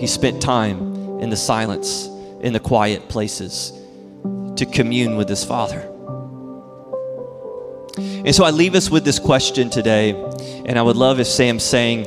He 0.00 0.06
spent 0.06 0.40
time 0.40 0.91
in 1.22 1.30
the 1.30 1.36
silence 1.36 2.08
in 2.42 2.52
the 2.52 2.60
quiet 2.60 3.08
places 3.08 3.72
to 4.56 4.66
commune 4.66 5.16
with 5.16 5.28
his 5.28 5.44
Father. 5.44 5.88
And 7.96 8.34
so 8.34 8.44
I 8.44 8.50
leave 8.50 8.74
us 8.74 8.90
with 8.90 9.04
this 9.04 9.18
question 9.18 9.70
today, 9.70 10.10
and 10.66 10.78
I 10.78 10.82
would 10.82 10.96
love 10.96 11.20
if 11.20 11.26
Sam 11.26 11.60
sang 11.60 12.06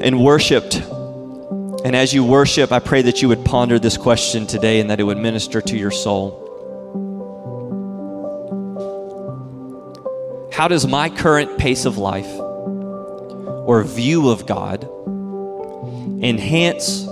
and 0.00 0.22
worshiped. 0.22 0.76
And 0.76 1.96
as 1.96 2.14
you 2.14 2.24
worship, 2.24 2.70
I 2.70 2.78
pray 2.78 3.02
that 3.02 3.22
you 3.22 3.28
would 3.28 3.44
ponder 3.44 3.78
this 3.78 3.96
question 3.96 4.46
today 4.46 4.80
and 4.80 4.90
that 4.90 5.00
it 5.00 5.04
would 5.04 5.18
minister 5.18 5.60
to 5.60 5.76
your 5.76 5.90
soul. 5.90 6.42
How 10.52 10.68
does 10.68 10.86
my 10.86 11.10
current 11.10 11.58
pace 11.58 11.84
of 11.84 11.98
life 11.98 12.32
or 13.66 13.82
view 13.84 14.30
of 14.30 14.46
God 14.46 14.84
enhance 16.22 17.06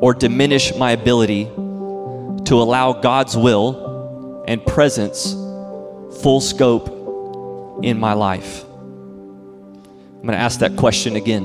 or 0.00 0.14
diminish 0.14 0.74
my 0.74 0.92
ability 0.92 1.44
to 1.44 2.54
allow 2.54 2.92
God's 2.92 3.36
will 3.36 4.44
and 4.46 4.64
presence 4.64 5.32
full 6.22 6.40
scope 6.40 6.88
in 7.82 7.98
my 7.98 8.12
life? 8.12 8.64
I'm 8.64 10.22
going 10.22 10.32
to 10.32 10.38
ask 10.38 10.60
that 10.60 10.76
question 10.76 11.16
again. 11.16 11.44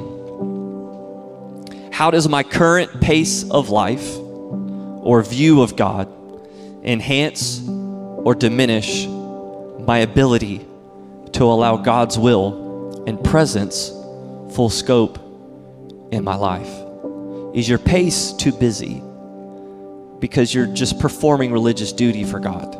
How 1.91 2.09
does 2.09 2.27
my 2.27 2.41
current 2.41 3.01
pace 3.01 3.49
of 3.49 3.69
life 3.69 4.17
or 4.17 5.21
view 5.23 5.61
of 5.61 5.75
God 5.75 6.09
enhance 6.83 7.61
or 7.67 8.33
diminish 8.33 9.05
my 9.05 9.99
ability 9.99 10.65
to 11.33 11.43
allow 11.43 11.77
God's 11.77 12.17
will 12.17 13.03
and 13.05 13.23
presence 13.23 13.89
full 14.55 14.69
scope 14.69 15.19
in 16.11 16.23
my 16.23 16.35
life? 16.35 16.80
Is 17.53 17.67
your 17.67 17.79
pace 17.79 18.31
too 18.31 18.53
busy 18.53 19.01
because 20.19 20.53
you're 20.53 20.67
just 20.67 20.99
performing 20.99 21.51
religious 21.51 21.91
duty 21.91 22.23
for 22.23 22.39
God? 22.39 22.77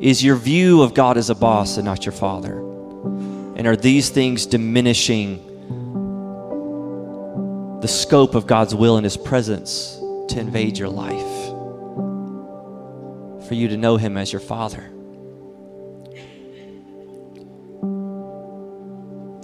Is 0.00 0.22
your 0.22 0.36
view 0.36 0.82
of 0.82 0.94
God 0.94 1.16
as 1.16 1.30
a 1.30 1.34
boss 1.34 1.76
and 1.76 1.84
not 1.84 2.06
your 2.06 2.12
father? 2.12 2.58
And 3.56 3.66
are 3.66 3.74
these 3.76 4.10
things 4.10 4.46
diminishing 4.46 5.50
the 7.80 7.88
scope 7.88 8.34
of 8.34 8.46
God's 8.46 8.74
will 8.74 8.96
and 8.96 9.04
His 9.04 9.16
presence 9.16 9.96
to 10.28 10.38
invade 10.38 10.78
your 10.78 10.88
life? 10.88 11.48
For 13.48 13.54
you 13.54 13.68
to 13.68 13.76
know 13.76 13.96
Him 13.96 14.16
as 14.16 14.32
your 14.32 14.40
Father. 14.40 14.90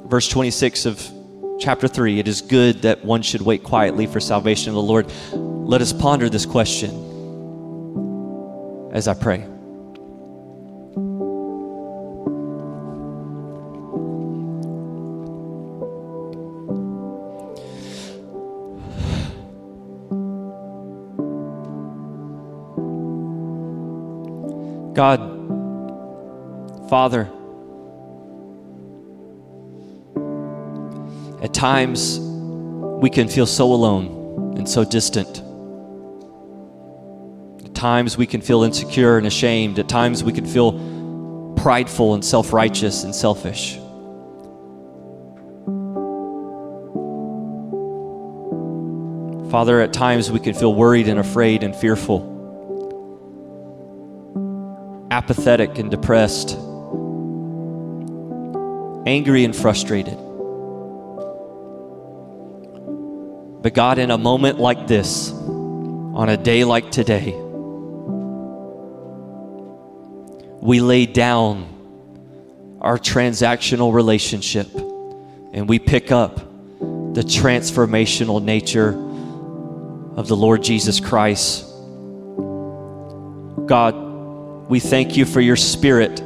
Verse 0.09 0.29
26 0.29 0.87
of 0.87 1.20
chapter 1.61 1.87
3 1.87 2.19
It 2.19 2.27
is 2.27 2.41
good 2.41 2.83
that 2.83 3.05
one 3.05 3.23
should 3.23 3.43
wait 3.43 3.63
quietly 3.63 4.07
for 4.07 4.19
salvation 4.19 4.71
of 4.71 4.75
the 4.75 4.83
Lord. 4.83 5.13
Let 5.33 5.83
us 5.83 5.93
ponder 5.93 6.29
this 6.29 6.47
question 6.47 6.91
as 8.93 9.07
I 9.07 9.15
pray. 9.15 9.47
God, 24.95 25.21
Father, 26.91 27.31
at 31.43 31.55
times 31.55 32.19
we 32.21 33.11
can 33.11 33.29
feel 33.29 33.47
so 33.47 33.73
alone 33.73 34.57
and 34.57 34.69
so 34.69 34.85
distant. 34.85 35.43
At 37.65 37.75
times 37.75 38.17
we 38.17 38.27
can 38.27 38.41
feel 38.41 38.63
insecure 38.63 39.17
and 39.19 39.27
ashamed. 39.27 39.79
At 39.79 39.89
times 39.89 40.23
we 40.23 40.33
can 40.33 40.47
feel 40.47 41.55
prideful 41.57 42.15
and 42.15 42.25
self 42.25 42.53
righteous 42.53 43.05
and 43.05 43.15
selfish. 43.15 43.77
Father, 49.51 49.81
at 49.81 49.93
times 49.93 50.31
we 50.31 50.39
can 50.39 50.55
feel 50.55 50.75
worried 50.75 51.09
and 51.09 51.19
afraid 51.19 51.63
and 51.63 51.75
fearful 51.75 52.31
apathetic 55.11 55.77
and 55.79 55.91
depressed, 55.91 56.57
angry 59.07 59.45
and 59.45 59.55
frustrated. 59.55 60.17
But 63.63 63.75
God, 63.75 63.99
in 63.99 64.11
a 64.11 64.19
moment 64.19 64.59
like 64.59 64.87
this, 64.87 65.31
on 65.31 66.29
a 66.29 66.37
day 66.37 66.65
like 66.65 66.91
today, 66.91 67.33
we 70.61 70.81
lay 70.81 71.07
down 71.07 72.79
our 72.81 72.99
transactional 72.99 73.93
relationship 73.93 74.69
and 74.75 75.69
we 75.69 75.79
pick 75.79 76.11
up 76.11 76.37
the 76.39 77.23
transformational 77.23 78.43
nature 78.43 78.91
of 80.17 80.29
the 80.29 80.37
Lord 80.37 80.63
Jesus 80.63 81.01
Christ. 81.01 81.67
God, 83.67 83.95
we 84.71 84.81
thank 84.81 85.17
you 85.17 85.27
for 85.27 85.41
your 85.41 85.57
spirit 85.57 86.17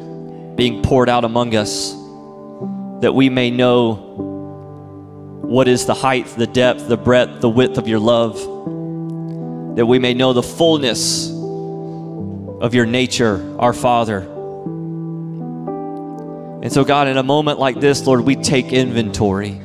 being 0.56 0.82
poured 0.82 1.08
out 1.08 1.24
among 1.24 1.56
us 1.56 1.92
that 3.00 3.12
we 3.12 3.28
may 3.28 3.50
know 3.50 4.23
what 5.46 5.68
is 5.68 5.86
the 5.86 5.94
height, 5.94 6.26
the 6.36 6.46
depth, 6.46 6.88
the 6.88 6.96
breadth, 6.96 7.40
the 7.40 7.48
width 7.48 7.78
of 7.78 7.88
your 7.88 7.98
love, 7.98 8.36
that 9.76 9.86
we 9.86 9.98
may 9.98 10.14
know 10.14 10.32
the 10.32 10.42
fullness 10.42 11.30
of 11.30 12.74
your 12.74 12.86
nature, 12.86 13.56
our 13.58 13.72
Father. 13.72 14.20
And 16.62 16.72
so, 16.72 16.84
God, 16.84 17.08
in 17.08 17.16
a 17.16 17.22
moment 17.22 17.58
like 17.58 17.78
this, 17.80 18.06
Lord, 18.06 18.22
we 18.22 18.36
take 18.36 18.72
inventory. 18.72 19.60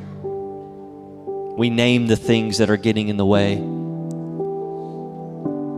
We 1.56 1.70
name 1.70 2.06
the 2.06 2.16
things 2.16 2.58
that 2.58 2.70
are 2.70 2.76
getting 2.76 3.08
in 3.08 3.16
the 3.16 3.26
way. 3.26 3.56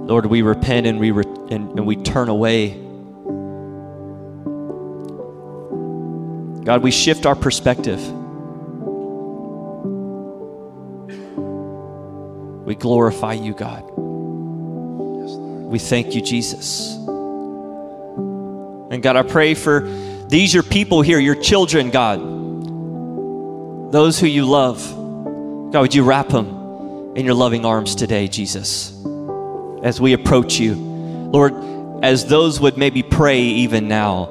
Lord, 0.08 0.26
we 0.26 0.42
repent 0.42 0.86
and 0.86 0.98
we, 0.98 1.12
re- 1.12 1.24
and, 1.50 1.78
and 1.78 1.86
we 1.86 1.96
turn 1.96 2.28
away 2.28 2.82
God, 6.64 6.82
we 6.82 6.92
shift 6.92 7.26
our 7.26 7.34
perspective. 7.34 8.00
We 12.72 12.76
glorify 12.76 13.34
you, 13.34 13.52
God. 13.52 13.82
We 15.68 15.78
thank 15.78 16.14
you, 16.14 16.22
Jesus. 16.22 16.94
And 18.90 19.02
God, 19.02 19.14
I 19.14 19.22
pray 19.24 19.52
for 19.52 19.80
these, 20.26 20.54
your 20.54 20.62
people 20.62 21.02
here, 21.02 21.18
your 21.18 21.34
children, 21.34 21.90
God, 21.90 22.18
those 23.92 24.18
who 24.18 24.26
you 24.26 24.46
love. 24.46 24.80
God, 25.70 25.82
would 25.82 25.94
you 25.94 26.02
wrap 26.02 26.30
them 26.30 27.12
in 27.14 27.26
your 27.26 27.34
loving 27.34 27.66
arms 27.66 27.94
today, 27.94 28.26
Jesus, 28.26 28.98
as 29.82 30.00
we 30.00 30.14
approach 30.14 30.58
you? 30.58 30.74
Lord, 30.74 31.52
as 32.02 32.24
those 32.24 32.58
would 32.58 32.78
maybe 32.78 33.02
pray 33.02 33.42
even 33.42 33.86
now 33.86 34.30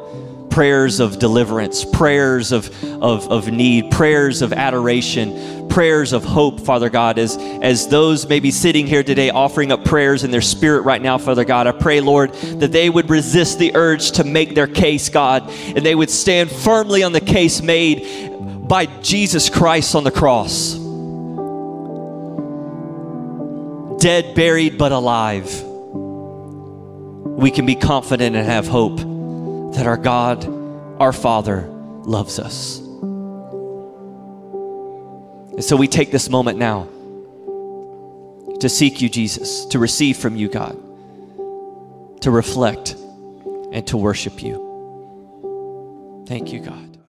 prayers 0.49 0.99
of 0.99 1.17
deliverance, 1.17 1.85
prayers 1.85 2.51
of, 2.51 2.69
of, 3.01 3.31
of 3.31 3.51
need, 3.51 3.89
prayers 3.89 4.41
of 4.41 4.51
adoration, 4.51 5.60
prayers 5.71 6.11
of 6.11 6.23
hope, 6.25 6.59
Father 6.59 6.89
God, 6.89 7.17
as, 7.17 7.37
as 7.37 7.87
those 7.87 8.27
maybe 8.27 8.51
sitting 8.51 8.85
here 8.85 9.03
today 9.03 9.29
offering 9.29 9.71
up 9.71 9.85
prayers 9.85 10.23
in 10.25 10.29
their 10.29 10.41
spirit 10.41 10.81
right 10.81 11.01
now, 11.01 11.17
Father 11.17 11.45
God, 11.45 11.65
I 11.65 11.71
pray, 11.71 12.01
Lord, 12.01 12.33
that 12.33 12.73
they 12.73 12.89
would 12.89 13.09
resist 13.09 13.57
the 13.57 13.75
urge 13.75 14.11
to 14.13 14.25
make 14.25 14.53
their 14.53 14.67
case, 14.67 15.07
God, 15.09 15.49
and 15.49 15.85
they 15.85 15.95
would 15.95 16.09
stand 16.09 16.51
firmly 16.51 17.03
on 17.03 17.13
the 17.13 17.21
case 17.21 17.61
made 17.61 18.67
by 18.67 18.85
Jesus 18.85 19.49
Christ 19.49 19.95
on 19.95 20.03
the 20.03 20.11
cross. 20.11 20.73
Dead, 24.01 24.35
buried, 24.35 24.77
but 24.77 24.91
alive. 24.91 25.63
We 25.63 27.49
can 27.49 27.65
be 27.65 27.75
confident 27.75 28.35
and 28.35 28.45
have 28.45 28.67
hope 28.67 28.97
that 29.75 29.87
our 29.87 29.97
God, 29.97 30.45
our 30.99 31.13
Father, 31.13 31.61
loves 32.03 32.39
us. 32.39 32.80
And 35.61 35.65
so 35.67 35.75
we 35.75 35.87
take 35.87 36.09
this 36.09 36.27
moment 36.27 36.57
now 36.57 36.87
to 38.61 38.67
seek 38.67 38.99
you, 38.99 39.09
Jesus, 39.09 39.67
to 39.67 39.77
receive 39.77 40.17
from 40.17 40.35
you, 40.35 40.49
God, 40.49 40.75
to 42.21 42.31
reflect 42.31 42.95
and 43.71 43.85
to 43.85 43.95
worship 43.95 44.41
you. 44.41 46.23
Thank 46.25 46.51
you, 46.51 46.61
God. 46.61 46.90